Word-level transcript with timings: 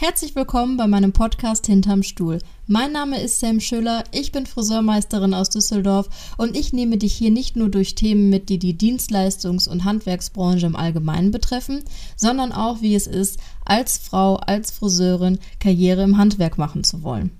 Herzlich 0.00 0.36
willkommen 0.36 0.76
bei 0.76 0.86
meinem 0.86 1.12
Podcast 1.12 1.66
Hinterm 1.66 2.04
Stuhl. 2.04 2.38
Mein 2.68 2.92
Name 2.92 3.20
ist 3.20 3.40
Sam 3.40 3.58
Schüller, 3.58 4.04
ich 4.12 4.30
bin 4.30 4.46
Friseurmeisterin 4.46 5.34
aus 5.34 5.50
Düsseldorf 5.50 6.08
und 6.36 6.56
ich 6.56 6.72
nehme 6.72 6.98
dich 6.98 7.14
hier 7.14 7.32
nicht 7.32 7.56
nur 7.56 7.68
durch 7.68 7.96
Themen 7.96 8.30
mit, 8.30 8.48
die 8.48 8.60
die 8.60 8.78
Dienstleistungs- 8.78 9.68
und 9.68 9.82
Handwerksbranche 9.82 10.66
im 10.66 10.76
Allgemeinen 10.76 11.32
betreffen, 11.32 11.82
sondern 12.14 12.52
auch, 12.52 12.80
wie 12.80 12.94
es 12.94 13.08
ist, 13.08 13.40
als 13.64 13.98
Frau, 13.98 14.36
als 14.36 14.70
Friseurin 14.70 15.40
Karriere 15.58 16.04
im 16.04 16.16
Handwerk 16.16 16.58
machen 16.58 16.84
zu 16.84 17.02
wollen. 17.02 17.32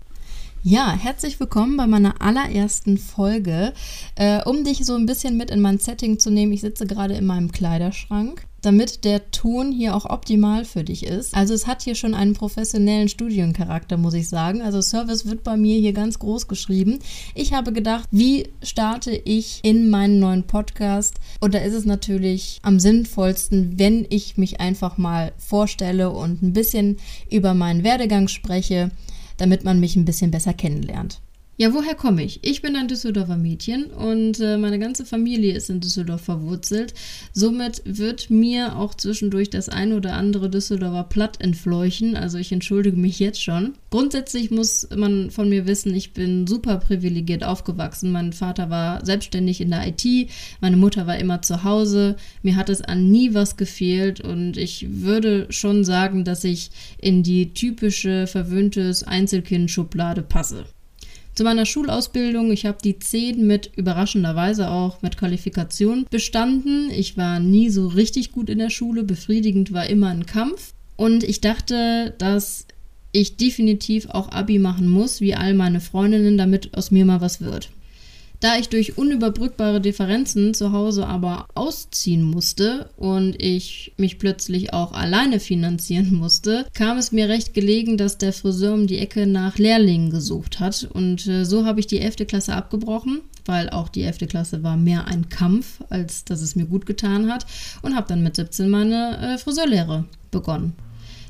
Ja, 0.65 0.91
herzlich 0.91 1.39
willkommen 1.39 1.77
bei 1.77 1.87
meiner 1.87 2.21
allerersten 2.21 2.99
Folge. 2.99 3.73
Äh, 4.17 4.43
um 4.43 4.65
dich 4.65 4.85
so 4.85 4.97
ein 4.97 5.07
bisschen 5.07 5.37
mit 5.37 5.53
in 5.53 5.61
mein 5.61 5.79
Setting 5.79 6.19
zu 6.19 6.29
nehmen, 6.33 6.51
ich 6.51 6.63
sitze 6.63 6.89
gerade 6.89 7.15
in 7.15 7.25
meinem 7.25 7.53
Kleiderschrank, 7.53 8.48
damit 8.63 9.05
der 9.05 9.31
Ton 9.31 9.73
hier 9.73 9.95
auch 9.95 10.05
optimal 10.05 10.65
für 10.65 10.85
dich 10.85 11.05
ist. 11.05 11.35
Also 11.35 11.55
es 11.55 11.67
hat 11.67 11.83
hier 11.83 11.95
schon 11.95 12.15
einen 12.15 12.35
professionellen 12.35 13.09
Studiencharakter, 13.09 13.97
muss 13.97 14.15
ich 14.15 14.29
sagen. 14.29 14.63
Also 14.63 14.81
Service 14.81 15.27
wird 15.27 15.43
bei 15.45 15.57
mir 15.57 15.79
hier 15.79 15.93
ganz 15.93 16.19
groß 16.19 16.49
geschrieben. 16.49 16.99
Ich 17.35 17.53
habe 17.53 17.73
gedacht, 17.73 18.09
wie 18.11 18.49
starte 18.63 19.11
ich 19.13 19.61
in 19.63 19.91
meinen 19.91 20.19
neuen 20.19 20.45
Podcast? 20.45 21.17
Und 21.41 21.55
da 21.55 21.59
ist 21.59 21.75
es 21.75 21.85
natürlich 21.85 22.59
am 22.63 22.81
sinnvollsten, 22.81 23.79
wenn 23.79 24.07
ich 24.11 24.37
mich 24.37 24.61
einfach 24.61 24.99
mal 24.99 25.33
vorstelle 25.39 26.11
und 26.11 26.43
ein 26.43 26.53
bisschen 26.53 26.97
über 27.31 27.55
meinen 27.55 27.85
Werdegang 27.85 28.29
spreche 28.29 28.91
damit 29.39 29.65
man 29.65 29.81
mich 29.81 29.97
ein 29.97 30.05
bisschen 30.05 30.31
besser 30.31 30.53
kennenlernt. 30.53 31.21
Ja, 31.61 31.75
woher 31.75 31.97
komme 31.97 32.23
ich? 32.23 32.39
Ich 32.45 32.63
bin 32.63 32.77
ein 32.77 32.87
Düsseldorfer 32.87 33.37
Mädchen 33.37 33.87
und 33.87 34.39
äh, 34.39 34.57
meine 34.57 34.79
ganze 34.79 35.05
Familie 35.05 35.55
ist 35.55 35.69
in 35.69 35.81
Düsseldorf 35.81 36.21
verwurzelt. 36.21 36.95
Somit 37.33 37.83
wird 37.85 38.31
mir 38.31 38.77
auch 38.77 38.95
zwischendurch 38.95 39.51
das 39.51 39.69
ein 39.69 39.93
oder 39.93 40.13
andere 40.13 40.51
Düsseldorfer 40.51 41.03
Platt 41.03 41.41
entfleuchen. 41.41 42.15
Also 42.15 42.39
ich 42.39 42.53
entschuldige 42.53 42.97
mich 42.97 43.19
jetzt 43.19 43.43
schon. 43.43 43.73
Grundsätzlich 43.91 44.53
muss 44.53 44.87
man 44.95 45.33
von 45.33 45.49
mir 45.49 45.67
wissen, 45.67 45.93
ich 45.97 46.13
bin 46.13 46.47
super 46.47 46.77
privilegiert 46.77 47.43
aufgewachsen. 47.43 48.13
Mein 48.13 48.33
Vater 48.33 48.71
war 48.71 49.05
selbstständig 49.05 49.61
in 49.61 49.71
der 49.71 49.85
IT, 49.89 50.31
meine 50.61 50.77
Mutter 50.77 51.09
war 51.09 51.19
immer 51.19 51.43
zu 51.43 51.65
Hause. 51.65 52.15
Mir 52.45 52.55
hat 52.55 52.69
es 52.69 52.83
an 52.83 53.11
nie 53.11 53.35
was 53.35 53.57
gefehlt 53.57 54.21
und 54.21 54.57
ich 54.57 54.87
würde 54.89 55.49
schon 55.51 55.83
sagen, 55.83 56.23
dass 56.23 56.45
ich 56.45 56.71
in 56.99 57.25
die 57.25 57.53
typische 57.53 58.29
verwöhntes 58.29 59.03
Einzelkind-Schublade 59.03 60.23
passe. 60.23 60.65
Zu 61.39 61.45
meiner 61.45 61.67
Schulausbildung, 61.67 62.51
ich 62.51 62.67
habe 62.67 62.79
die 62.83 62.99
10 62.99 63.47
mit 63.47 63.71
überraschenderweise 63.77 64.73
auch 64.73 65.03
mit 65.03 65.17
Qualifikation 65.17 66.05
bestanden. 66.11 66.91
Ich 66.91 67.17
war 67.17 67.39
nie 67.39 67.71
so 67.71 67.87
richtig 67.87 68.33
gut 68.33 68.51
in 68.51 68.59
der 68.59 68.71
Schule, 68.71 69.05
befriedigend 69.05 69.73
war 69.73 69.87
immer 69.87 70.09
ein 70.09 70.27
Kampf. 70.27 70.73
Und 70.97 71.23
ich 71.23 71.41
dachte, 71.41 72.13
dass 72.19 72.67
ich 73.13 73.37
definitiv 73.37 74.09
auch 74.09 74.33
Abi 74.33 74.59
machen 74.59 74.89
muss, 74.89 75.21
wie 75.21 75.37
all 75.37 75.55
meine 75.55 75.79
Freundinnen, 75.79 76.39
damit 76.39 76.77
aus 76.77 76.91
mir 76.91 77.05
mal 77.05 77.21
was 77.21 77.41
wird. 77.41 77.71
Da 78.41 78.57
ich 78.57 78.69
durch 78.69 78.97
unüberbrückbare 78.97 79.81
Differenzen 79.81 80.55
zu 80.55 80.71
Hause 80.73 81.07
aber 81.09 81.49
ausziehen 81.57 82.23
musste 82.23 82.89
und 82.97 83.43
ich 83.43 83.93
mich 83.97 84.21
plötzlich 84.21 84.73
auch 84.73 84.93
alleine 84.93 85.41
finanzieren 85.41 86.15
musste, 86.15 86.65
kam 86.73 86.99
es 86.99 87.11
mir 87.11 87.29
recht 87.29 87.53
gelegen, 87.53 87.97
dass 87.97 88.17
der 88.17 88.33
Friseur 88.33 88.75
um 88.75 88.87
die 88.87 88.99
Ecke 88.99 89.27
nach 89.27 89.59
Lehrlingen 89.59 90.11
gesucht 90.11 90.61
hat. 90.61 90.89
Und 90.93 91.27
äh, 91.27 91.45
so 91.45 91.65
habe 91.65 91.81
ich 91.81 91.89
die 91.89 91.99
11. 91.99 92.29
Klasse 92.29 92.55
abgebrochen, 92.55 93.23
weil 93.45 93.71
auch 93.71 93.89
die 93.89 94.03
11. 94.03 94.29
Klasse 94.29 94.63
war 94.63 94.77
mehr 94.77 95.09
ein 95.09 95.29
Kampf, 95.29 95.81
als 95.89 96.25
dass 96.25 96.41
es 96.41 96.55
mir 96.55 96.67
gut 96.67 96.87
getan 96.87 97.33
hat. 97.33 97.45
Und 97.83 97.97
habe 97.97 98.07
dann 98.07 98.23
mit 98.23 98.37
17 98.37 98.69
meine 98.69 99.35
äh, 99.35 99.39
Friseurlehre 99.39 100.05
begonnen. 100.31 100.75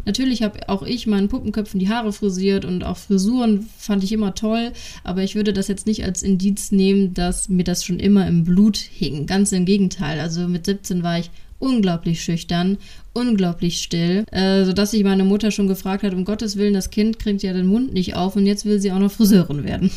Natürlich 0.08 0.42
habe 0.42 0.70
auch 0.70 0.82
ich 0.82 1.06
meinen 1.06 1.28
Puppenköpfen 1.28 1.78
die 1.78 1.90
Haare 1.90 2.14
frisiert 2.14 2.64
und 2.64 2.82
auch 2.82 2.96
Frisuren 2.96 3.68
fand 3.76 4.02
ich 4.02 4.10
immer 4.10 4.34
toll, 4.34 4.72
aber 5.04 5.22
ich 5.22 5.34
würde 5.34 5.52
das 5.52 5.68
jetzt 5.68 5.86
nicht 5.86 6.02
als 6.02 6.22
Indiz 6.22 6.72
nehmen, 6.72 7.12
dass 7.12 7.50
mir 7.50 7.62
das 7.62 7.84
schon 7.84 8.00
immer 8.00 8.26
im 8.26 8.42
Blut 8.42 8.78
hing. 8.78 9.26
Ganz 9.26 9.52
im 9.52 9.66
Gegenteil. 9.66 10.18
Also 10.18 10.48
mit 10.48 10.64
17 10.64 11.02
war 11.02 11.18
ich 11.18 11.30
unglaublich 11.58 12.24
schüchtern, 12.24 12.78
unglaublich 13.12 13.82
still, 13.82 14.24
äh, 14.30 14.64
sodass 14.64 14.92
sich 14.92 15.04
meine 15.04 15.24
Mutter 15.24 15.50
schon 15.50 15.68
gefragt 15.68 16.02
hat, 16.04 16.14
um 16.14 16.24
Gottes 16.24 16.56
Willen, 16.56 16.72
das 16.72 16.88
Kind 16.88 17.18
kriegt 17.18 17.42
ja 17.42 17.52
den 17.52 17.66
Mund 17.66 17.92
nicht 17.92 18.14
auf 18.14 18.34
und 18.34 18.46
jetzt 18.46 18.64
will 18.64 18.80
sie 18.80 18.92
auch 18.92 18.98
noch 18.98 19.12
Friseurin 19.12 19.64
werden. 19.64 19.90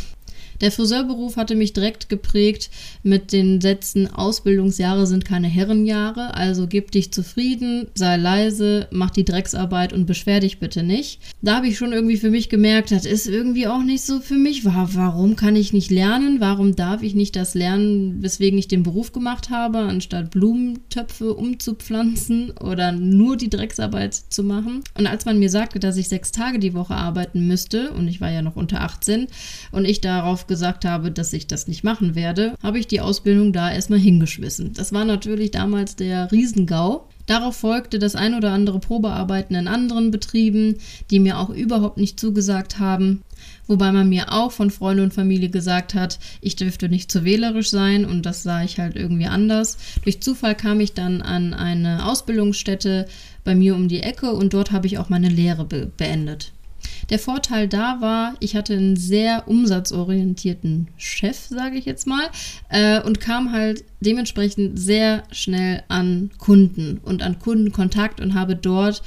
Der 0.61 0.72
Friseurberuf 0.72 1.38
hatte 1.38 1.55
mich 1.55 1.73
direkt 1.73 2.07
geprägt 2.07 2.69
mit 3.01 3.33
den 3.33 3.59
Sätzen, 3.61 4.07
Ausbildungsjahre 4.13 5.07
sind 5.07 5.25
keine 5.25 5.47
Herrenjahre, 5.47 6.35
also 6.35 6.67
gib 6.67 6.91
dich 6.91 7.11
zufrieden, 7.11 7.88
sei 7.95 8.17
leise, 8.17 8.88
mach 8.91 9.09
die 9.09 9.25
Drecksarbeit 9.25 9.91
und 9.91 10.05
beschwer 10.05 10.39
dich 10.39 10.59
bitte 10.59 10.83
nicht. 10.83 11.19
Da 11.41 11.55
habe 11.55 11.67
ich 11.67 11.77
schon 11.77 11.94
irgendwie 11.94 12.17
für 12.17 12.29
mich 12.29 12.49
gemerkt, 12.49 12.91
das 12.91 13.05
ist 13.05 13.27
irgendwie 13.27 13.66
auch 13.66 13.81
nicht 13.81 14.03
so 14.03 14.19
für 14.19 14.35
mich. 14.35 14.63
Warum 14.63 15.35
kann 15.35 15.55
ich 15.55 15.73
nicht 15.73 15.89
lernen? 15.89 16.39
Warum 16.39 16.75
darf 16.75 17.01
ich 17.01 17.16
nicht 17.16 17.35
das 17.35 17.55
lernen, 17.55 18.22
weswegen 18.22 18.59
ich 18.59 18.67
den 18.67 18.83
Beruf 18.83 19.11
gemacht 19.11 19.49
habe, 19.49 19.79
anstatt 19.79 20.29
Blumentöpfe 20.29 21.33
umzupflanzen 21.33 22.51
oder 22.51 22.91
nur 22.91 23.35
die 23.35 23.49
Drecksarbeit 23.49 24.13
zu 24.13 24.43
machen? 24.43 24.83
Und 24.95 25.07
als 25.07 25.25
man 25.25 25.39
mir 25.39 25.49
sagte, 25.49 25.79
dass 25.79 25.97
ich 25.97 26.07
sechs 26.07 26.31
Tage 26.31 26.59
die 26.59 26.75
Woche 26.75 26.93
arbeiten 26.93 27.47
müsste, 27.47 27.91
und 27.93 28.07
ich 28.07 28.22
war 28.22 28.29
ja 28.29 28.43
noch 28.43 28.55
unter 28.55 28.81
18, 28.81 29.25
und 29.72 29.85
ich 29.85 30.01
darauf 30.01 30.45
gesagt 30.51 30.84
habe, 30.84 31.12
dass 31.12 31.31
ich 31.31 31.47
das 31.47 31.69
nicht 31.69 31.85
machen 31.85 32.13
werde, 32.13 32.56
habe 32.62 32.78
ich 32.78 32.85
die 32.85 33.00
Ausbildung 33.00 33.53
da 33.53 33.72
erstmal 33.72 34.00
hingeschmissen. 34.00 34.73
Das 34.73 34.91
war 34.91 35.06
natürlich 35.06 35.51
damals 35.51 35.95
der 35.95 36.29
Riesengau. 36.29 37.07
Darauf 37.25 37.56
folgte 37.56 38.00
das 38.00 38.16
ein 38.16 38.34
oder 38.34 38.51
andere 38.51 38.79
Probearbeiten 38.79 39.56
in 39.56 39.69
anderen 39.69 40.11
Betrieben, 40.11 40.75
die 41.09 41.22
mir 41.22 41.40
auch 41.40 41.50
überhaupt 41.50 41.95
nicht 41.95 42.19
zugesagt 42.19 42.79
haben. 42.79 43.22
Wobei 43.66 43.94
man 43.94 44.09
mir 44.09 44.34
auch 44.34 44.51
von 44.51 44.72
Freunde 44.72 45.03
und 45.03 45.13
Familie 45.13 45.47
gesagt 45.47 45.94
hat, 45.94 46.19
ich 46.41 46.57
dürfte 46.57 46.90
nicht 46.90 47.09
zu 47.09 47.23
wählerisch 47.23 47.69
sein 47.69 48.03
und 48.03 48.25
das 48.25 48.44
sah 48.44 48.61
ich 48.61 48.78
halt 48.78 48.97
irgendwie 48.97 49.28
anders. 49.28 49.78
Durch 50.03 50.22
Zufall 50.22 50.56
kam 50.56 50.81
ich 50.81 50.91
dann 50.91 51.22
an 51.22 51.53
eine 51.53 52.06
Ausbildungsstätte 52.07 53.07
bei 53.45 53.56
mir 53.56 53.73
um 53.73 53.88
die 53.88 54.03
Ecke 54.03 54.34
und 54.34 54.53
dort 54.53 54.73
habe 54.73 54.88
ich 54.88 54.97
auch 54.97 55.07
meine 55.07 55.29
Lehre 55.29 55.63
be 55.63 55.90
beendet. 55.95 56.51
Der 57.09 57.19
Vorteil 57.19 57.67
da 57.67 58.00
war, 58.00 58.35
ich 58.39 58.56
hatte 58.56 58.73
einen 58.73 58.95
sehr 58.95 59.47
umsatzorientierten 59.47 60.88
Chef, 60.97 61.38
sage 61.50 61.78
ich 61.78 61.85
jetzt 61.85 62.07
mal, 62.07 62.23
äh, 62.69 63.01
und 63.01 63.19
kam 63.19 63.51
halt 63.51 63.84
dementsprechend 64.00 64.79
sehr 64.79 65.23
schnell 65.31 65.84
an 65.88 66.31
Kunden 66.38 67.00
und 67.03 67.23
an 67.23 67.40
Kundenkontakt 67.40 68.22
und 68.22 68.34
habe 68.34 68.56
dort 68.56 69.01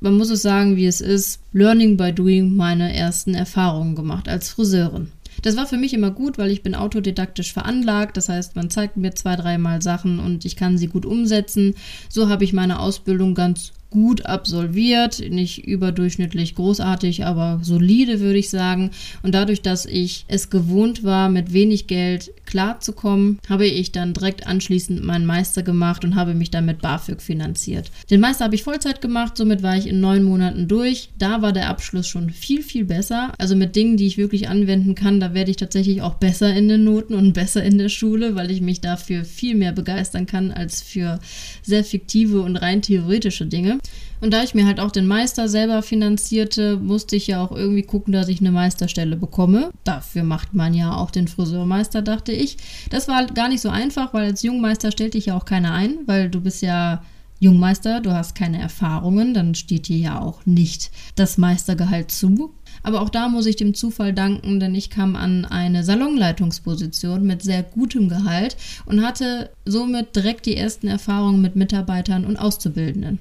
man 0.00 0.16
muss 0.16 0.30
es 0.30 0.40
sagen, 0.40 0.76
wie 0.76 0.86
es 0.86 1.02
ist, 1.02 1.40
Learning 1.52 1.98
by 1.98 2.12
Doing 2.12 2.56
meine 2.56 2.94
ersten 2.94 3.34
Erfahrungen 3.34 3.94
gemacht 3.94 4.28
als 4.28 4.48
Friseurin. 4.48 5.12
Das 5.42 5.56
war 5.56 5.66
für 5.66 5.76
mich 5.76 5.94
immer 5.94 6.10
gut, 6.10 6.38
weil 6.38 6.50
ich 6.50 6.62
bin 6.62 6.74
autodidaktisch 6.74 7.52
veranlagt. 7.52 8.16
Das 8.16 8.28
heißt, 8.28 8.56
man 8.56 8.70
zeigt 8.70 8.96
mir 8.96 9.14
zwei, 9.14 9.36
dreimal 9.36 9.80
Sachen 9.80 10.18
und 10.18 10.44
ich 10.44 10.56
kann 10.56 10.76
sie 10.76 10.88
gut 10.88 11.06
umsetzen. 11.06 11.74
So 12.08 12.28
habe 12.28 12.44
ich 12.44 12.52
meine 12.52 12.80
Ausbildung 12.80 13.34
ganz 13.34 13.72
gut 13.90 14.24
absolviert, 14.24 15.18
nicht 15.30 15.66
überdurchschnittlich 15.66 16.54
großartig, 16.54 17.24
aber 17.24 17.58
solide 17.62 18.20
würde 18.20 18.38
ich 18.38 18.48
sagen. 18.48 18.92
Und 19.22 19.34
dadurch, 19.34 19.62
dass 19.62 19.84
ich 19.84 20.24
es 20.28 20.48
gewohnt 20.48 21.02
war, 21.02 21.28
mit 21.28 21.52
wenig 21.52 21.88
Geld 21.88 22.32
klarzukommen, 22.50 23.38
habe 23.48 23.66
ich 23.66 23.92
dann 23.92 24.12
direkt 24.12 24.46
anschließend 24.46 25.02
meinen 25.04 25.24
Meister 25.24 25.62
gemacht 25.62 26.04
und 26.04 26.16
habe 26.16 26.34
mich 26.34 26.50
dann 26.50 26.66
mit 26.66 26.82
BAföG 26.82 27.22
finanziert. 27.22 27.90
Den 28.10 28.20
Meister 28.20 28.44
habe 28.44 28.54
ich 28.54 28.64
Vollzeit 28.64 29.00
gemacht, 29.00 29.36
somit 29.36 29.62
war 29.62 29.76
ich 29.76 29.86
in 29.86 30.00
neun 30.00 30.24
Monaten 30.24 30.68
durch. 30.68 31.10
Da 31.18 31.42
war 31.42 31.52
der 31.52 31.68
Abschluss 31.68 32.08
schon 32.08 32.30
viel, 32.30 32.62
viel 32.62 32.84
besser. 32.84 33.32
Also 33.38 33.54
mit 33.54 33.76
Dingen, 33.76 33.96
die 33.96 34.06
ich 34.06 34.18
wirklich 34.18 34.48
anwenden 34.48 34.94
kann, 34.94 35.20
da 35.20 35.32
werde 35.32 35.50
ich 35.50 35.56
tatsächlich 35.56 36.02
auch 36.02 36.14
besser 36.14 36.52
in 36.54 36.68
den 36.68 36.84
Noten 36.84 37.14
und 37.14 37.32
besser 37.32 37.62
in 37.62 37.78
der 37.78 37.88
Schule, 37.88 38.34
weil 38.34 38.50
ich 38.50 38.60
mich 38.60 38.80
dafür 38.80 39.24
viel 39.24 39.54
mehr 39.54 39.72
begeistern 39.72 40.26
kann 40.26 40.50
als 40.50 40.82
für 40.82 41.20
sehr 41.62 41.84
fiktive 41.84 42.40
und 42.42 42.56
rein 42.56 42.82
theoretische 42.82 43.46
Dinge. 43.46 43.78
Und 44.20 44.32
da 44.32 44.42
ich 44.42 44.54
mir 44.54 44.66
halt 44.66 44.80
auch 44.80 44.90
den 44.90 45.06
Meister 45.06 45.48
selber 45.48 45.82
finanzierte, 45.82 46.76
musste 46.76 47.16
ich 47.16 47.26
ja 47.26 47.42
auch 47.42 47.52
irgendwie 47.52 47.82
gucken, 47.82 48.12
dass 48.12 48.28
ich 48.28 48.40
eine 48.40 48.52
Meisterstelle 48.52 49.16
bekomme. 49.16 49.70
Dafür 49.84 50.24
macht 50.24 50.54
man 50.54 50.74
ja 50.74 50.94
auch 50.94 51.10
den 51.10 51.28
Friseurmeister, 51.28 52.02
dachte 52.02 52.32
ich. 52.32 52.58
Das 52.90 53.08
war 53.08 53.26
gar 53.26 53.48
nicht 53.48 53.62
so 53.62 53.70
einfach, 53.70 54.12
weil 54.12 54.26
als 54.26 54.42
Jungmeister 54.42 54.92
stellte 54.92 55.16
ich 55.16 55.26
ja 55.26 55.36
auch 55.36 55.46
keiner 55.46 55.72
ein, 55.72 55.98
weil 56.06 56.28
du 56.28 56.40
bist 56.40 56.60
ja 56.62 57.02
Jungmeister, 57.42 58.00
du 58.00 58.12
hast 58.12 58.34
keine 58.34 58.60
Erfahrungen, 58.60 59.32
dann 59.32 59.54
steht 59.54 59.88
dir 59.88 59.96
ja 59.96 60.20
auch 60.20 60.44
nicht 60.44 60.90
das 61.14 61.38
Meistergehalt 61.38 62.10
zu. 62.10 62.52
Aber 62.82 63.00
auch 63.00 63.08
da 63.08 63.28
muss 63.30 63.46
ich 63.46 63.56
dem 63.56 63.72
Zufall 63.72 64.12
danken, 64.12 64.60
denn 64.60 64.74
ich 64.74 64.90
kam 64.90 65.16
an 65.16 65.46
eine 65.46 65.82
Salonleitungsposition 65.82 67.26
mit 67.26 67.42
sehr 67.42 67.62
gutem 67.62 68.10
Gehalt 68.10 68.58
und 68.84 69.02
hatte 69.02 69.50
somit 69.64 70.14
direkt 70.14 70.44
die 70.44 70.56
ersten 70.56 70.86
Erfahrungen 70.86 71.40
mit 71.40 71.56
Mitarbeitern 71.56 72.26
und 72.26 72.36
Auszubildenden. 72.36 73.18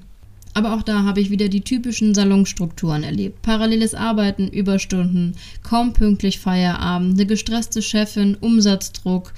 Aber 0.59 0.73
auch 0.73 0.83
da 0.83 1.03
habe 1.03 1.21
ich 1.21 1.29
wieder 1.29 1.47
die 1.47 1.61
typischen 1.61 2.13
Salonstrukturen 2.13 3.03
erlebt. 3.03 3.41
Paralleles 3.43 3.95
Arbeiten, 3.95 4.49
Überstunden, 4.49 5.37
kaum 5.63 5.93
pünktlich 5.93 6.39
Feierabend, 6.39 7.13
eine 7.13 7.25
gestresste 7.25 7.81
Chefin, 7.81 8.35
Umsatzdruck. 8.35 9.31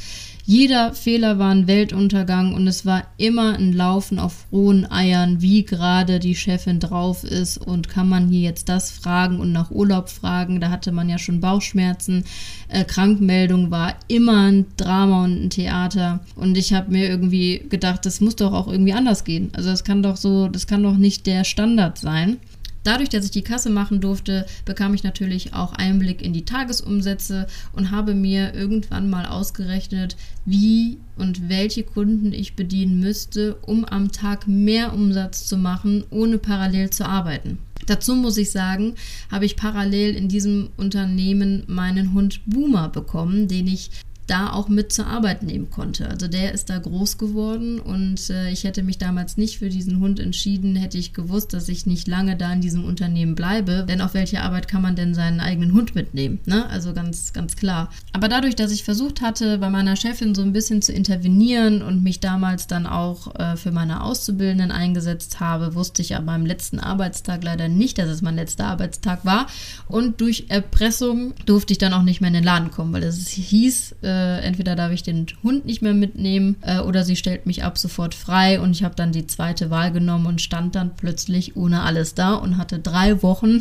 Jeder 0.46 0.94
Fehler 0.94 1.38
war 1.38 1.52
ein 1.52 1.68
Weltuntergang 1.68 2.54
und 2.54 2.68
es 2.68 2.86
war 2.86 3.04
immer 3.18 3.54
ein 3.54 3.74
Laufen 3.74 4.18
auf 4.18 4.48
rohen 4.52 4.90
Eiern, 4.92 5.42
wie 5.42 5.64
gerade 5.64 6.20
die 6.20 6.36
Chefin 6.36 6.80
drauf 6.80 7.24
ist 7.24 7.58
und 7.58 7.90
kann 7.90 8.10
man 8.10 8.28
hier 8.28 8.42
jetzt 8.42 8.68
das 8.68 8.90
fragen 8.92 9.40
und 9.40 9.52
nach 9.52 9.70
Urlaub 9.70 10.10
fragen. 10.10 10.60
Da 10.60 10.70
hatte 10.70 10.92
man 10.92 11.10
ja 11.10 11.20
schon 11.20 11.40
Bauchschmerzen. 11.40 12.26
Äh, 12.70 12.86
Krankmeldung 12.86 13.70
war 13.70 13.96
immer 14.08 14.48
ein 14.48 14.66
Drama 14.78 15.26
und 15.26 15.46
ein 15.46 15.50
Theater. 15.52 16.22
Und 16.36 16.58
ich 16.58 16.74
habe 16.74 16.92
mir 16.92 17.08
irgendwie 17.08 17.66
gedacht, 17.70 18.06
das 18.06 18.20
muss 18.20 18.36
doch 18.36 18.54
auch 18.54 18.68
irgendwie 18.68 18.94
anders 18.94 19.24
gehen. 19.24 19.50
Also 19.54 19.70
das 19.70 19.84
kann 19.84 20.02
doch 20.02 20.18
so, 20.18 20.48
das 20.48 20.66
kann 20.66 20.82
doch 20.82 20.98
nicht 20.98 21.28
der 21.28 21.44
Standard 21.44 22.00
sein. 22.00 22.38
Dadurch, 22.84 23.10
dass 23.10 23.26
ich 23.26 23.32
die 23.32 23.44
Kasse 23.44 23.70
machen 23.70 24.02
durfte, 24.02 24.46
bekam 24.66 24.94
ich 24.94 25.04
natürlich 25.04 25.54
auch 25.54 25.74
Einblick 25.74 26.22
in 26.22 26.34
die 26.34 26.46
Tagesumsätze 26.46 27.46
und 27.74 27.92
habe 27.92 28.16
mir 28.16 28.56
irgendwann 28.56 29.10
mal 29.10 29.26
ausgerechnet, 29.26 30.16
wie 30.46 30.98
und 31.16 31.48
welche 31.48 31.84
Kunden 31.84 32.34
ich 32.34 32.56
bedienen 32.56 33.00
müsste, 33.00 33.56
um 33.62 33.86
am 33.86 34.12
Tag 34.12 34.48
mehr 34.48 34.94
Umsatz 34.94 35.46
zu 35.46 35.58
machen, 35.58 36.04
ohne 36.10 36.40
parallel 36.40 36.90
zu 36.90 37.06
arbeiten. 37.06 37.60
Dazu 37.86 38.16
muss 38.16 38.38
ich 38.38 38.52
sagen, 38.52 38.96
habe 39.32 39.46
ich 39.46 39.56
parallel 39.56 40.16
in 40.16 40.28
diesem 40.28 40.70
Unternehmen 40.78 41.64
meinen 41.68 42.14
Hund 42.14 42.42
Boomer 42.46 42.90
bekommen, 42.90 43.48
den 43.48 43.68
ich 43.68 43.92
da 44.32 44.54
auch 44.54 44.70
mit 44.70 44.94
zur 44.94 45.08
Arbeit 45.08 45.44
nehmen 45.44 45.70
konnte. 45.70 46.10
Also 46.10 46.30
der 46.30 46.54
ist 46.54 46.70
da 46.70 46.78
groß 46.78 47.18
geworden 47.18 47.82
und 47.82 48.30
äh, 48.30 48.50
ich 48.50 48.64
hätte 48.64 48.82
mich 48.82 48.98
damals 48.98 49.36
nicht 49.36 49.60
für 49.60 49.68
diesen 49.68 50.00
Hund 50.00 50.22
entschieden, 50.22 50.78
hätte 50.78 50.98
ich 50.98 51.14
gewusst, 51.14 51.54
dass 51.54 51.68
ich 51.68 51.86
nicht 51.86 52.08
lange 52.08 52.38
da 52.38 52.54
in 52.54 52.62
diesem 52.62 52.86
Unternehmen 52.86 53.36
bleibe. 53.36 53.86
Denn 53.90 54.00
auf 54.00 54.14
welche 54.14 54.42
Arbeit 54.42 54.70
kann 54.70 54.82
man 54.82 54.96
denn 54.96 55.14
seinen 55.14 55.42
eigenen 55.42 55.74
Hund 55.74 55.96
mitnehmen? 55.96 56.40
Ne? 56.46 56.66
Also 56.70 56.94
ganz, 56.94 57.34
ganz 57.34 57.58
klar. 57.58 57.90
Aber 58.14 58.30
dadurch, 58.30 58.56
dass 58.56 58.72
ich 58.72 58.86
versucht 58.86 59.20
hatte, 59.20 59.58
bei 59.58 59.70
meiner 59.70 59.98
Chefin 59.98 60.34
so 60.34 60.44
ein 60.44 60.54
bisschen 60.54 60.82
zu 60.82 60.94
intervenieren 60.94 61.82
und 61.82 62.02
mich 62.02 62.22
damals 62.22 62.68
dann 62.68 62.88
auch 62.88 63.36
äh, 63.36 63.58
für 63.58 63.72
meine 63.72 64.02
Auszubildenden 64.02 64.72
eingesetzt 64.72 65.42
habe, 65.42 65.76
wusste 65.76 66.02
ich 66.02 66.16
an 66.16 66.24
meinem 66.24 66.46
letzten 66.46 66.80
Arbeitstag 66.80 67.44
leider 67.44 67.68
nicht, 67.68 67.98
dass 67.98 68.08
es 68.08 68.22
mein 68.22 68.36
letzter 68.36 68.68
Arbeitstag 68.68 69.26
war. 69.26 69.48
Und 69.90 70.22
durch 70.22 70.46
Erpressung 70.48 71.34
durfte 71.46 71.74
ich 71.74 71.80
dann 71.80 71.92
auch 71.92 72.04
nicht 72.04 72.22
mehr 72.22 72.30
in 72.30 72.36
den 72.36 72.46
Laden 72.46 72.72
kommen, 72.72 72.94
weil 72.94 73.04
es 73.04 73.28
hieß, 73.28 73.96
äh, 74.04 74.21
äh, 74.22 74.40
entweder 74.42 74.76
darf 74.76 74.92
ich 74.92 75.04
den 75.04 75.26
Hund 75.44 75.66
nicht 75.66 75.82
mehr 75.82 75.94
mitnehmen 75.94 76.58
äh, 76.62 76.80
oder 76.80 77.04
sie 77.04 77.16
stellt 77.16 77.46
mich 77.46 77.64
ab 77.64 77.78
sofort 77.78 78.14
frei 78.14 78.60
und 78.60 78.72
ich 78.72 78.84
habe 78.84 78.96
dann 78.96 79.12
die 79.12 79.28
zweite 79.28 79.70
Wahl 79.70 79.92
genommen 79.92 80.28
und 80.28 80.42
stand 80.42 80.76
dann 80.76 80.96
plötzlich 80.96 81.56
ohne 81.58 81.82
alles 81.82 82.14
da 82.14 82.36
und 82.36 82.58
hatte 82.58 82.80
drei 82.80 83.24
Wochen, 83.24 83.60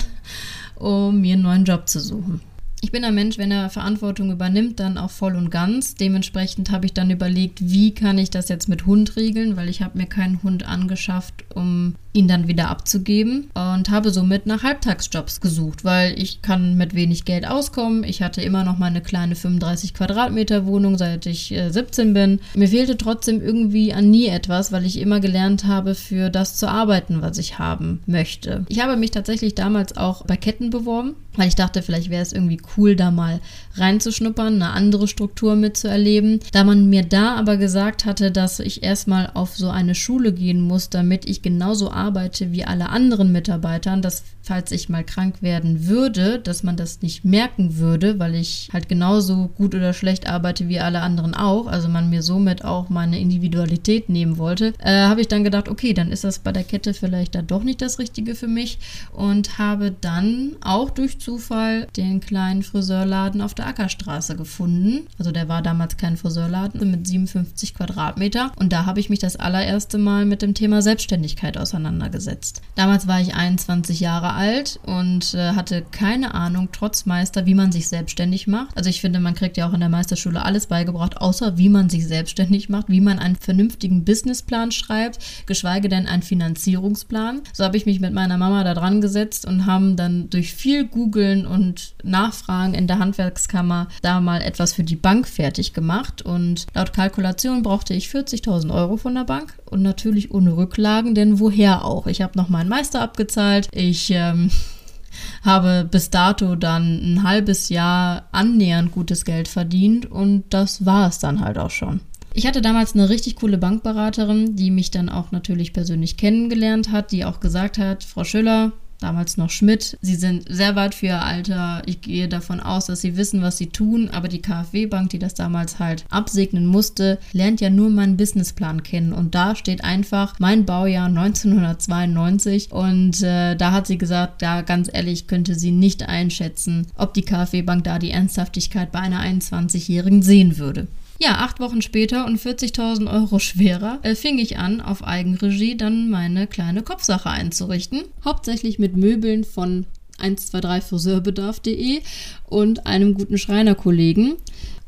um 0.76 1.20
mir 1.20 1.34
einen 1.34 1.42
neuen 1.42 1.64
Job 1.64 1.88
zu 1.88 2.00
suchen. 2.00 2.40
Ich 2.82 2.92
bin 2.92 3.04
ein 3.04 3.14
Mensch, 3.14 3.36
wenn 3.36 3.50
er 3.50 3.68
Verantwortung 3.68 4.30
übernimmt, 4.30 4.80
dann 4.80 4.96
auch 4.96 5.10
voll 5.10 5.36
und 5.36 5.50
ganz. 5.50 5.94
Dementsprechend 5.94 6.70
habe 6.70 6.86
ich 6.86 6.94
dann 6.94 7.10
überlegt, 7.10 7.58
wie 7.60 7.92
kann 7.92 8.16
ich 8.16 8.30
das 8.30 8.48
jetzt 8.48 8.68
mit 8.68 8.86
Hund 8.86 9.16
regeln, 9.16 9.56
weil 9.56 9.68
ich 9.68 9.82
habe 9.82 9.98
mir 9.98 10.06
keinen 10.06 10.42
Hund 10.42 10.66
angeschafft, 10.66 11.44
um 11.54 11.94
ihn 12.12 12.26
dann 12.26 12.48
wieder 12.48 12.68
abzugeben 12.68 13.50
und 13.54 13.90
habe 13.90 14.10
somit 14.10 14.46
nach 14.46 14.62
Halbtagsjobs 14.62 15.40
gesucht, 15.40 15.84
weil 15.84 16.20
ich 16.20 16.42
kann 16.42 16.76
mit 16.76 16.94
wenig 16.94 17.24
Geld 17.24 17.46
auskommen. 17.46 18.02
Ich 18.02 18.22
hatte 18.22 18.42
immer 18.42 18.64
noch 18.64 18.78
meine 18.78 19.00
kleine 19.00 19.36
35 19.36 19.94
Quadratmeter 19.94 20.66
Wohnung, 20.66 20.98
seit 20.98 21.26
ich 21.26 21.52
äh, 21.52 21.70
17 21.70 22.12
bin. 22.12 22.40
Mir 22.54 22.68
fehlte 22.68 22.96
trotzdem 22.96 23.40
irgendwie 23.40 23.92
an 23.92 24.10
nie 24.10 24.26
etwas, 24.26 24.72
weil 24.72 24.86
ich 24.86 24.98
immer 24.98 25.20
gelernt 25.20 25.66
habe, 25.66 25.94
für 25.94 26.30
das 26.30 26.56
zu 26.56 26.68
arbeiten, 26.68 27.22
was 27.22 27.38
ich 27.38 27.58
haben 27.58 28.00
möchte. 28.06 28.64
Ich 28.68 28.82
habe 28.82 28.96
mich 28.96 29.12
tatsächlich 29.12 29.54
damals 29.54 29.96
auch 29.96 30.24
bei 30.24 30.36
Ketten 30.36 30.70
beworben, 30.70 31.14
weil 31.40 31.48
ich 31.48 31.56
dachte, 31.56 31.80
vielleicht 31.80 32.10
wäre 32.10 32.20
es 32.20 32.34
irgendwie 32.34 32.60
cool, 32.76 32.94
da 32.94 33.10
mal 33.10 33.40
reinzuschnuppern, 33.76 34.56
eine 34.56 34.72
andere 34.72 35.08
Struktur 35.08 35.56
mitzuerleben. 35.56 36.40
Da 36.52 36.64
man 36.64 36.90
mir 36.90 37.02
da 37.02 37.34
aber 37.36 37.56
gesagt 37.56 38.04
hatte, 38.04 38.30
dass 38.30 38.60
ich 38.60 38.82
erstmal 38.82 39.30
auf 39.32 39.56
so 39.56 39.70
eine 39.70 39.94
Schule 39.94 40.34
gehen 40.34 40.60
muss, 40.60 40.90
damit 40.90 41.24
ich 41.24 41.40
genauso 41.40 41.90
arbeite 41.90 42.52
wie 42.52 42.66
alle 42.66 42.90
anderen 42.90 43.32
Mitarbeitern, 43.32 44.02
dass 44.02 44.22
falls 44.42 44.72
ich 44.72 44.88
mal 44.88 45.04
krank 45.04 45.42
werden 45.42 45.86
würde, 45.86 46.38
dass 46.38 46.62
man 46.62 46.76
das 46.76 47.02
nicht 47.02 47.24
merken 47.24 47.76
würde, 47.76 48.18
weil 48.18 48.34
ich 48.34 48.68
halt 48.72 48.88
genauso 48.88 49.48
gut 49.56 49.74
oder 49.74 49.92
schlecht 49.92 50.28
arbeite 50.28 50.68
wie 50.68 50.80
alle 50.80 51.02
anderen 51.02 51.34
auch, 51.34 51.66
also 51.66 51.88
man 51.88 52.10
mir 52.10 52.22
somit 52.22 52.64
auch 52.64 52.88
meine 52.88 53.20
Individualität 53.20 54.08
nehmen 54.08 54.38
wollte, 54.38 54.72
äh, 54.78 55.02
habe 55.02 55.20
ich 55.20 55.28
dann 55.28 55.44
gedacht, 55.44 55.68
okay, 55.68 55.94
dann 55.94 56.10
ist 56.10 56.24
das 56.24 56.38
bei 56.38 56.52
der 56.52 56.64
Kette 56.64 56.94
vielleicht 56.94 57.34
dann 57.34 57.46
doch 57.46 57.62
nicht 57.62 57.82
das 57.82 57.98
Richtige 57.98 58.34
für 58.34 58.48
mich 58.48 58.78
und 59.12 59.58
habe 59.58 59.94
dann 60.00 60.56
auch 60.62 60.90
durch 60.90 61.20
Zufall 61.30 61.86
den 61.96 62.18
kleinen 62.18 62.64
Friseurladen 62.64 63.40
auf 63.40 63.54
der 63.54 63.68
Ackerstraße 63.68 64.34
gefunden. 64.34 65.06
Also 65.16 65.30
der 65.30 65.48
war 65.48 65.62
damals 65.62 65.96
kein 65.96 66.16
Friseurladen 66.16 66.90
mit 66.90 67.06
57 67.06 67.72
Quadratmeter 67.72 68.50
und 68.56 68.72
da 68.72 68.84
habe 68.84 68.98
ich 68.98 69.10
mich 69.10 69.20
das 69.20 69.36
allererste 69.36 69.96
Mal 69.96 70.24
mit 70.24 70.42
dem 70.42 70.54
Thema 70.54 70.82
Selbstständigkeit 70.82 71.56
auseinandergesetzt. 71.56 72.62
Damals 72.74 73.06
war 73.06 73.20
ich 73.20 73.36
21 73.36 74.00
Jahre 74.00 74.32
alt 74.32 74.80
und 74.86 75.34
äh, 75.34 75.52
hatte 75.52 75.84
keine 75.92 76.34
Ahnung, 76.34 76.70
trotz 76.72 77.06
Meister, 77.06 77.46
wie 77.46 77.54
man 77.54 77.70
sich 77.70 77.86
selbstständig 77.86 78.48
macht. 78.48 78.76
Also 78.76 78.90
ich 78.90 79.00
finde, 79.00 79.20
man 79.20 79.36
kriegt 79.36 79.56
ja 79.56 79.68
auch 79.68 79.72
in 79.72 79.78
der 79.78 79.88
Meisterschule 79.88 80.44
alles 80.44 80.66
beigebracht, 80.66 81.18
außer 81.18 81.56
wie 81.58 81.68
man 81.68 81.88
sich 81.88 82.08
selbstständig 82.08 82.68
macht, 82.68 82.88
wie 82.88 83.00
man 83.00 83.20
einen 83.20 83.36
vernünftigen 83.36 84.04
Businessplan 84.04 84.72
schreibt, 84.72 85.46
geschweige 85.46 85.88
denn 85.88 86.08
einen 86.08 86.22
Finanzierungsplan. 86.22 87.42
So 87.52 87.62
habe 87.62 87.76
ich 87.76 87.86
mich 87.86 88.00
mit 88.00 88.14
meiner 88.14 88.36
Mama 88.36 88.64
da 88.64 88.74
dran 88.74 89.00
gesetzt 89.00 89.46
und 89.46 89.66
haben 89.66 89.94
dann 89.94 90.28
durch 90.28 90.54
viel 90.54 90.88
Googeln 91.10 91.44
und 91.44 91.94
Nachfragen 92.04 92.74
in 92.74 92.86
der 92.86 93.00
Handwerkskammer 93.00 93.88
da 94.00 94.20
mal 94.20 94.42
etwas 94.42 94.72
für 94.72 94.84
die 94.84 94.96
Bank 94.96 95.26
fertig 95.26 95.72
gemacht 95.72 96.22
und 96.22 96.66
laut 96.72 96.92
Kalkulation 96.92 97.62
brauchte 97.62 97.94
ich 97.94 98.08
40.000 98.08 98.72
Euro 98.72 98.96
von 98.96 99.16
der 99.16 99.24
Bank 99.24 99.54
und 99.68 99.82
natürlich 99.82 100.30
ohne 100.30 100.56
Rücklagen, 100.56 101.16
denn 101.16 101.40
woher 101.40 101.84
auch? 101.84 102.06
Ich 102.06 102.22
habe 102.22 102.38
noch 102.38 102.48
meinen 102.48 102.68
Meister 102.68 103.02
abgezahlt, 103.02 103.68
ich 103.72 104.10
ähm, 104.12 104.52
habe 105.44 105.88
bis 105.90 106.10
dato 106.10 106.54
dann 106.54 107.14
ein 107.14 107.22
halbes 107.24 107.70
Jahr 107.70 108.28
annähernd 108.30 108.92
gutes 108.92 109.24
Geld 109.24 109.48
verdient 109.48 110.06
und 110.06 110.44
das 110.50 110.86
war 110.86 111.08
es 111.08 111.18
dann 111.18 111.40
halt 111.40 111.58
auch 111.58 111.70
schon. 111.70 112.00
Ich 112.34 112.46
hatte 112.46 112.62
damals 112.62 112.94
eine 112.94 113.08
richtig 113.08 113.34
coole 113.34 113.58
Bankberaterin, 113.58 114.54
die 114.54 114.70
mich 114.70 114.92
dann 114.92 115.08
auch 115.08 115.32
natürlich 115.32 115.72
persönlich 115.72 116.16
kennengelernt 116.16 116.92
hat, 116.92 117.10
die 117.10 117.24
auch 117.24 117.40
gesagt 117.40 117.78
hat, 117.78 118.04
Frau 118.04 118.22
Schüller, 118.22 118.70
damals 119.00 119.36
noch 119.36 119.50
Schmidt. 119.50 119.98
Sie 120.00 120.14
sind 120.14 120.44
sehr 120.48 120.76
weit 120.76 120.94
für 120.94 121.06
ihr 121.06 121.22
Alter. 121.22 121.82
Ich 121.86 122.00
gehe 122.00 122.28
davon 122.28 122.60
aus, 122.60 122.86
dass 122.86 123.00
sie 123.00 123.16
wissen, 123.16 123.42
was 123.42 123.58
sie 123.58 123.68
tun, 123.68 124.10
aber 124.10 124.28
die 124.28 124.42
KfW-Bank, 124.42 125.10
die 125.10 125.18
das 125.18 125.34
damals 125.34 125.78
halt 125.78 126.04
absegnen 126.10 126.66
musste, 126.66 127.18
lernt 127.32 127.60
ja 127.60 127.70
nur 127.70 127.90
meinen 127.90 128.16
Businessplan 128.16 128.82
kennen 128.82 129.12
und 129.12 129.34
da 129.34 129.56
steht 129.56 129.84
einfach 129.84 130.34
mein 130.38 130.64
Baujahr 130.64 131.06
1992 131.06 132.72
und 132.72 133.22
äh, 133.22 133.56
da 133.56 133.72
hat 133.72 133.86
sie 133.86 133.98
gesagt, 133.98 134.42
ja, 134.42 134.62
ganz 134.62 134.90
ehrlich, 134.92 135.26
könnte 135.26 135.54
sie 135.54 135.72
nicht 135.72 136.08
einschätzen, 136.08 136.86
ob 136.96 137.14
die 137.14 137.22
KfW-Bank 137.22 137.84
da 137.84 137.98
die 137.98 138.10
Ernsthaftigkeit 138.10 138.92
bei 138.92 139.00
einer 139.00 139.20
21-Jährigen 139.20 140.22
sehen 140.22 140.58
würde. 140.58 140.86
Ja, 141.22 141.32
acht 141.40 141.60
Wochen 141.60 141.82
später 141.82 142.24
und 142.24 142.40
40.000 142.40 143.12
Euro 143.12 143.38
schwerer 143.38 143.98
äh, 144.00 144.14
fing 144.14 144.38
ich 144.38 144.56
an, 144.56 144.80
auf 144.80 145.04
Eigenregie 145.04 145.76
dann 145.76 146.08
meine 146.08 146.46
kleine 146.46 146.80
Kopfsache 146.82 147.28
einzurichten. 147.28 148.04
Hauptsächlich 148.24 148.78
mit 148.78 148.96
Möbeln 148.96 149.44
von 149.44 149.84
123friseurbedarf.de 150.18 152.00
und 152.48 152.86
einem 152.86 153.12
guten 153.12 153.36
Schreinerkollegen 153.36 154.36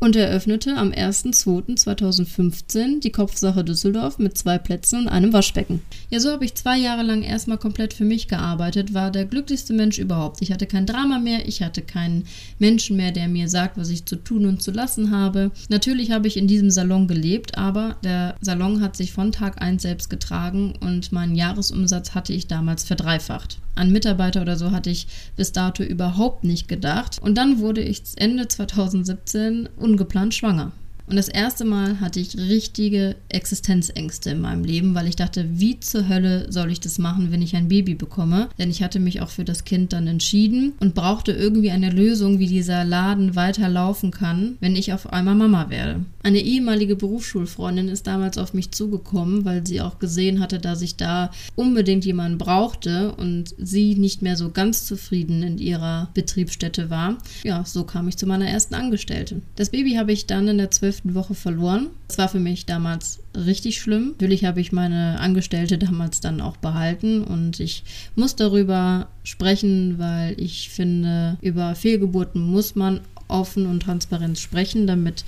und 0.03 0.17
eröffnete 0.17 0.77
am 0.77 0.91
1.2.2015 0.91 2.99
die 2.99 3.13
Kopfsache 3.13 3.63
Düsseldorf 3.63 4.19
mit 4.19 4.37
zwei 4.37 4.59
Plätzen 4.59 5.03
und 5.03 5.09
einem 5.09 5.33
Waschbecken. 5.33 5.81
Ja, 6.11 6.19
so 6.19 6.33
habe 6.33 6.45
ich 6.45 6.57
zwei 6.57 6.77
Jahre 6.77 7.05
lang 7.05 7.23
erstmal 7.23 7.59
komplett 7.59 7.95
für 7.95 8.05
mich 8.05 8.27
gearbeitet, 8.27 8.95
war 8.95 9.13
der 9.13 9.27
glücklichste 9.27 9.73
Mensch 9.73 10.01
überhaupt. 10.01 10.43
Ich 10.43 10.51
hatte 10.51 10.67
kein 10.67 10.87
Drama 10.87 11.21
mehr, 11.21 11.47
ich 11.47 11.63
hatte 11.63 11.83
keinen 11.83 12.25
Menschen 12.59 12.97
mehr, 12.97 13.13
der 13.13 13.29
mir 13.29 13.49
sagt, 13.49 13.79
was 13.79 13.91
ich 13.91 14.05
zu 14.05 14.17
tun 14.17 14.47
und 14.47 14.61
zu 14.61 14.73
lassen 14.73 15.13
habe. 15.13 15.53
Natürlich 15.69 16.11
habe 16.11 16.27
ich 16.27 16.37
in 16.37 16.49
diesem 16.49 16.73
Salon 16.73 17.07
gelebt, 17.07 17.57
aber 17.57 17.95
der 18.03 18.35
Salon 18.41 18.81
hat 18.81 18.97
sich 18.97 19.13
von 19.13 19.31
Tag 19.31 19.63
1 19.63 19.83
selbst 19.83 20.11
getragen 20.11 20.75
und 20.81 21.13
meinen 21.13 21.37
Jahresumsatz 21.37 22.13
hatte 22.13 22.33
ich 22.33 22.49
damals 22.49 22.83
verdreifacht. 22.83 23.59
An 23.75 23.91
Mitarbeiter 23.91 24.43
oder 24.43 24.57
so 24.57 24.71
hatte 24.71 24.91
ich 24.91 25.07
bis 25.35 25.53
dato 25.53 25.83
überhaupt 25.83 26.45
nicht 26.45 26.69
gedacht. 26.69 27.19
Und 27.23 27.37
dann 27.37 27.59
wurde 27.59 27.81
ich 27.81 28.03
Ende 28.17 28.47
2017 28.47 29.71
ungeplant 29.93 30.35
schwanger. 30.35 30.73
Und 31.07 31.17
das 31.17 31.29
erste 31.29 31.65
Mal 31.65 32.01
hatte 32.01 32.21
ich 32.21 32.39
richtige 32.39 33.17
Existenzängste 33.29 34.31
in 34.31 34.41
meinem 34.41 34.65
Leben, 34.65 34.95
weil 34.95 35.09
ich 35.09 35.17
dachte, 35.17 35.47
wie 35.51 35.79
zur 35.81 36.09
Hölle 36.09 36.51
soll 36.51 36.71
ich 36.71 36.81
das 36.81 36.99
machen, 36.99 37.31
wenn 37.31 37.43
ich 37.43 37.57
ein 37.57 37.69
Baby 37.69 37.95
bekomme? 37.95 38.49
Denn 38.59 38.71
ich 38.71 38.83
hatte 38.83 39.01
mich 39.01 39.21
auch 39.21 39.29
für 39.29 39.45
das 39.45 39.65
Kind 39.65 39.93
dann 39.93 40.07
entschieden 40.07 40.73
und 40.81 40.95
brauchte 40.95 41.33
irgendwie 41.33 41.71
eine 41.71 41.91
Lösung, 41.91 42.39
wie 42.39 42.47
dieser 42.47 42.85
Laden 42.85 43.37
weiterlaufen 43.37 44.11
kann, 44.11 44.57
wenn 44.61 44.77
ich 44.77 44.93
auf 44.93 45.13
einmal 45.13 45.35
Mama 45.35 45.69
werde. 45.71 46.01
Eine 46.25 46.41
ehemalige 46.41 46.95
Berufsschulfreundin 46.95 47.89
ist 47.89 48.07
damals 48.07 48.39
auf 48.39 48.55
mich 48.55 48.71
zugekommen, 48.71 49.45
weil 49.45 49.67
sie 49.67 49.81
auch 49.81 49.99
gesehen 49.99 50.39
hatte, 50.41 50.61
dass 50.61 50.83
ich 50.83 50.97
da 50.97 51.31
unbedingt 51.57 52.05
jemanden 52.05 52.39
brauchte 52.39 53.13
und 53.13 53.55
sie 53.59 53.97
nicht 53.97 54.23
mehr 54.23 54.37
so 54.37 54.51
ganz 54.51 54.87
zufrieden 54.87 55.43
in 55.43 55.59
ihrer 55.59 56.11
Betriebsstätte 56.15 56.91
war. 56.91 57.19
Ja, 57.43 57.65
so 57.65 57.85
kam 57.85 58.07
ich 58.07 58.17
zu 58.17 58.27
meiner 58.27 58.49
ersten 58.49 58.75
Angestellten. 58.75 59.43
Das 59.57 59.71
Baby 59.71 59.95
habe 59.95 60.13
ich 60.13 60.27
dann 60.27 60.47
in 60.47 60.59
der 60.59 60.71
zwölften 60.71 61.15
Woche 61.15 61.35
verloren. 61.35 61.89
Das 62.07 62.19
war 62.19 62.29
für 62.29 62.41
mich 62.41 62.67
damals 62.67 63.19
richtig 63.35 63.81
schlimm. 63.81 64.11
Natürlich 64.13 64.45
habe 64.45 64.61
ich 64.61 64.71
meine 64.71 65.19
Angestellte 65.19 65.79
damals 65.79 66.21
dann 66.21 66.41
auch 66.41 66.57
behalten 66.57 67.25
und 67.25 67.59
ich 67.59 67.83
muss 68.15 68.37
darüber 68.37 69.09
sprechen, 69.25 69.99
weil 69.99 70.41
ich 70.41 70.69
finde, 70.69 71.37
über 71.41 71.75
Fehlgeburten 71.75 72.43
muss 72.43 72.75
man 72.77 73.01
offen 73.29 73.67
und 73.67 73.81
transparent 73.81 74.39
sprechen, 74.39 74.87
damit 74.87 75.25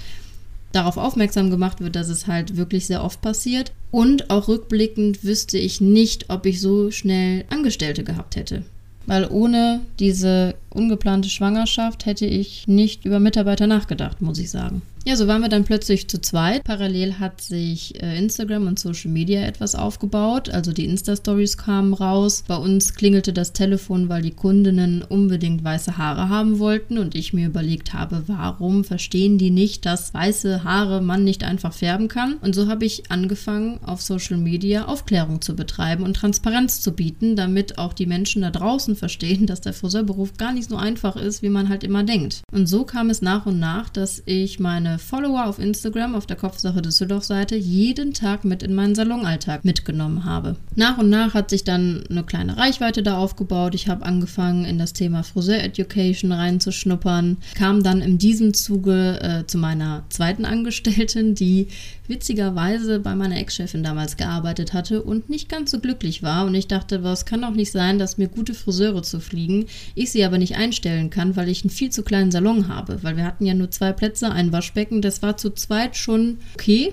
darauf 0.74 0.96
aufmerksam 0.96 1.50
gemacht 1.50 1.80
wird, 1.80 1.96
dass 1.96 2.08
es 2.08 2.26
halt 2.26 2.56
wirklich 2.56 2.86
sehr 2.86 3.04
oft 3.04 3.20
passiert. 3.20 3.72
Und 3.90 4.30
auch 4.30 4.48
rückblickend 4.48 5.24
wüsste 5.24 5.58
ich 5.58 5.80
nicht, 5.80 6.30
ob 6.30 6.46
ich 6.46 6.60
so 6.60 6.90
schnell 6.90 7.44
Angestellte 7.48 8.02
gehabt 8.04 8.36
hätte. 8.36 8.64
Weil 9.06 9.28
ohne 9.30 9.80
diese 9.98 10.54
ungeplante 10.74 11.28
Schwangerschaft 11.28 12.06
hätte 12.06 12.26
ich 12.26 12.66
nicht 12.66 13.04
über 13.04 13.20
Mitarbeiter 13.20 13.66
nachgedacht, 13.66 14.22
muss 14.22 14.38
ich 14.38 14.50
sagen. 14.50 14.82
Ja, 15.06 15.16
so 15.16 15.26
waren 15.28 15.42
wir 15.42 15.50
dann 15.50 15.64
plötzlich 15.64 16.08
zu 16.08 16.18
zweit. 16.18 16.64
Parallel 16.64 17.18
hat 17.18 17.42
sich 17.42 18.02
äh, 18.02 18.16
Instagram 18.16 18.66
und 18.66 18.78
Social 18.78 19.10
Media 19.10 19.42
etwas 19.42 19.74
aufgebaut. 19.74 20.48
Also 20.48 20.72
die 20.72 20.86
Insta-Stories 20.86 21.58
kamen 21.58 21.92
raus. 21.92 22.42
Bei 22.48 22.56
uns 22.56 22.94
klingelte 22.94 23.34
das 23.34 23.52
Telefon, 23.52 24.08
weil 24.08 24.22
die 24.22 24.30
Kundinnen 24.30 25.02
unbedingt 25.02 25.62
weiße 25.62 25.98
Haare 25.98 26.30
haben 26.30 26.58
wollten 26.58 26.96
und 26.96 27.14
ich 27.14 27.34
mir 27.34 27.48
überlegt 27.48 27.92
habe, 27.92 28.22
warum 28.28 28.82
verstehen 28.82 29.36
die 29.36 29.50
nicht, 29.50 29.84
dass 29.84 30.14
weiße 30.14 30.64
Haare 30.64 31.02
man 31.02 31.22
nicht 31.22 31.44
einfach 31.44 31.74
färben 31.74 32.08
kann. 32.08 32.38
Und 32.40 32.54
so 32.54 32.66
habe 32.66 32.86
ich 32.86 33.10
angefangen, 33.10 33.80
auf 33.84 34.00
Social 34.00 34.38
Media 34.38 34.86
Aufklärung 34.86 35.42
zu 35.42 35.54
betreiben 35.54 36.04
und 36.04 36.14
Transparenz 36.16 36.80
zu 36.80 36.92
bieten, 36.92 37.36
damit 37.36 37.76
auch 37.76 37.92
die 37.92 38.06
Menschen 38.06 38.40
da 38.40 38.50
draußen 38.50 38.96
verstehen, 38.96 39.44
dass 39.46 39.60
der 39.60 39.74
Friseurberuf 39.74 40.38
gar 40.38 40.54
nicht 40.54 40.63
so 40.68 40.76
einfach 40.76 41.16
ist, 41.16 41.42
wie 41.42 41.48
man 41.48 41.68
halt 41.68 41.84
immer 41.84 42.04
denkt. 42.04 42.42
Und 42.52 42.66
so 42.66 42.84
kam 42.84 43.10
es 43.10 43.22
nach 43.22 43.46
und 43.46 43.58
nach, 43.58 43.88
dass 43.88 44.22
ich 44.26 44.60
meine 44.60 44.98
Follower 44.98 45.46
auf 45.46 45.58
Instagram 45.58 46.14
auf 46.14 46.26
der 46.26 46.36
Kopfsache 46.36 46.82
Düsseldorf-Seite 46.82 47.56
jeden 47.56 48.12
Tag 48.12 48.44
mit 48.44 48.62
in 48.62 48.74
meinen 48.74 48.94
Salonalltag 48.94 49.64
mitgenommen 49.64 50.24
habe. 50.24 50.56
Nach 50.76 50.98
und 50.98 51.10
nach 51.10 51.34
hat 51.34 51.50
sich 51.50 51.64
dann 51.64 52.04
eine 52.08 52.24
kleine 52.24 52.56
Reichweite 52.56 53.02
da 53.02 53.16
aufgebaut. 53.16 53.74
Ich 53.74 53.88
habe 53.88 54.04
angefangen, 54.04 54.64
in 54.64 54.78
das 54.78 54.92
Thema 54.92 55.22
Friseur 55.22 55.62
Education 55.62 56.32
reinzuschnuppern, 56.32 57.38
kam 57.54 57.82
dann 57.82 58.00
in 58.00 58.18
diesem 58.18 58.54
Zuge 58.54 59.20
äh, 59.20 59.46
zu 59.46 59.58
meiner 59.58 60.04
zweiten 60.08 60.44
Angestellten, 60.44 61.34
die 61.34 61.68
witzigerweise 62.06 63.00
bei 63.00 63.14
meiner 63.14 63.38
Ex-Chefin 63.38 63.82
damals 63.82 64.16
gearbeitet 64.16 64.72
hatte 64.72 65.02
und 65.02 65.30
nicht 65.30 65.48
ganz 65.48 65.70
so 65.70 65.80
glücklich 65.80 66.22
war. 66.22 66.44
Und 66.44 66.54
ich 66.54 66.66
dachte, 66.66 67.02
was 67.02 67.24
kann 67.24 67.42
doch 67.42 67.52
nicht 67.52 67.72
sein, 67.72 67.98
dass 67.98 68.18
mir 68.18 68.28
gute 68.28 68.54
Friseure 68.54 69.02
zu 69.02 69.20
fliegen, 69.20 69.66
ich 69.94 70.12
sie 70.12 70.24
aber 70.24 70.38
nicht 70.38 70.53
einstellen 70.54 71.10
kann, 71.10 71.36
weil 71.36 71.48
ich 71.48 71.62
einen 71.62 71.70
viel 71.70 71.90
zu 71.90 72.02
kleinen 72.02 72.30
Salon 72.30 72.68
habe. 72.68 73.02
Weil 73.02 73.16
wir 73.16 73.24
hatten 73.24 73.46
ja 73.46 73.54
nur 73.54 73.70
zwei 73.70 73.92
Plätze, 73.92 74.30
ein 74.30 74.52
Waschbecken. 74.52 75.02
Das 75.02 75.22
war 75.22 75.36
zu 75.36 75.50
zweit 75.50 75.96
schon 75.96 76.38
okay. 76.54 76.92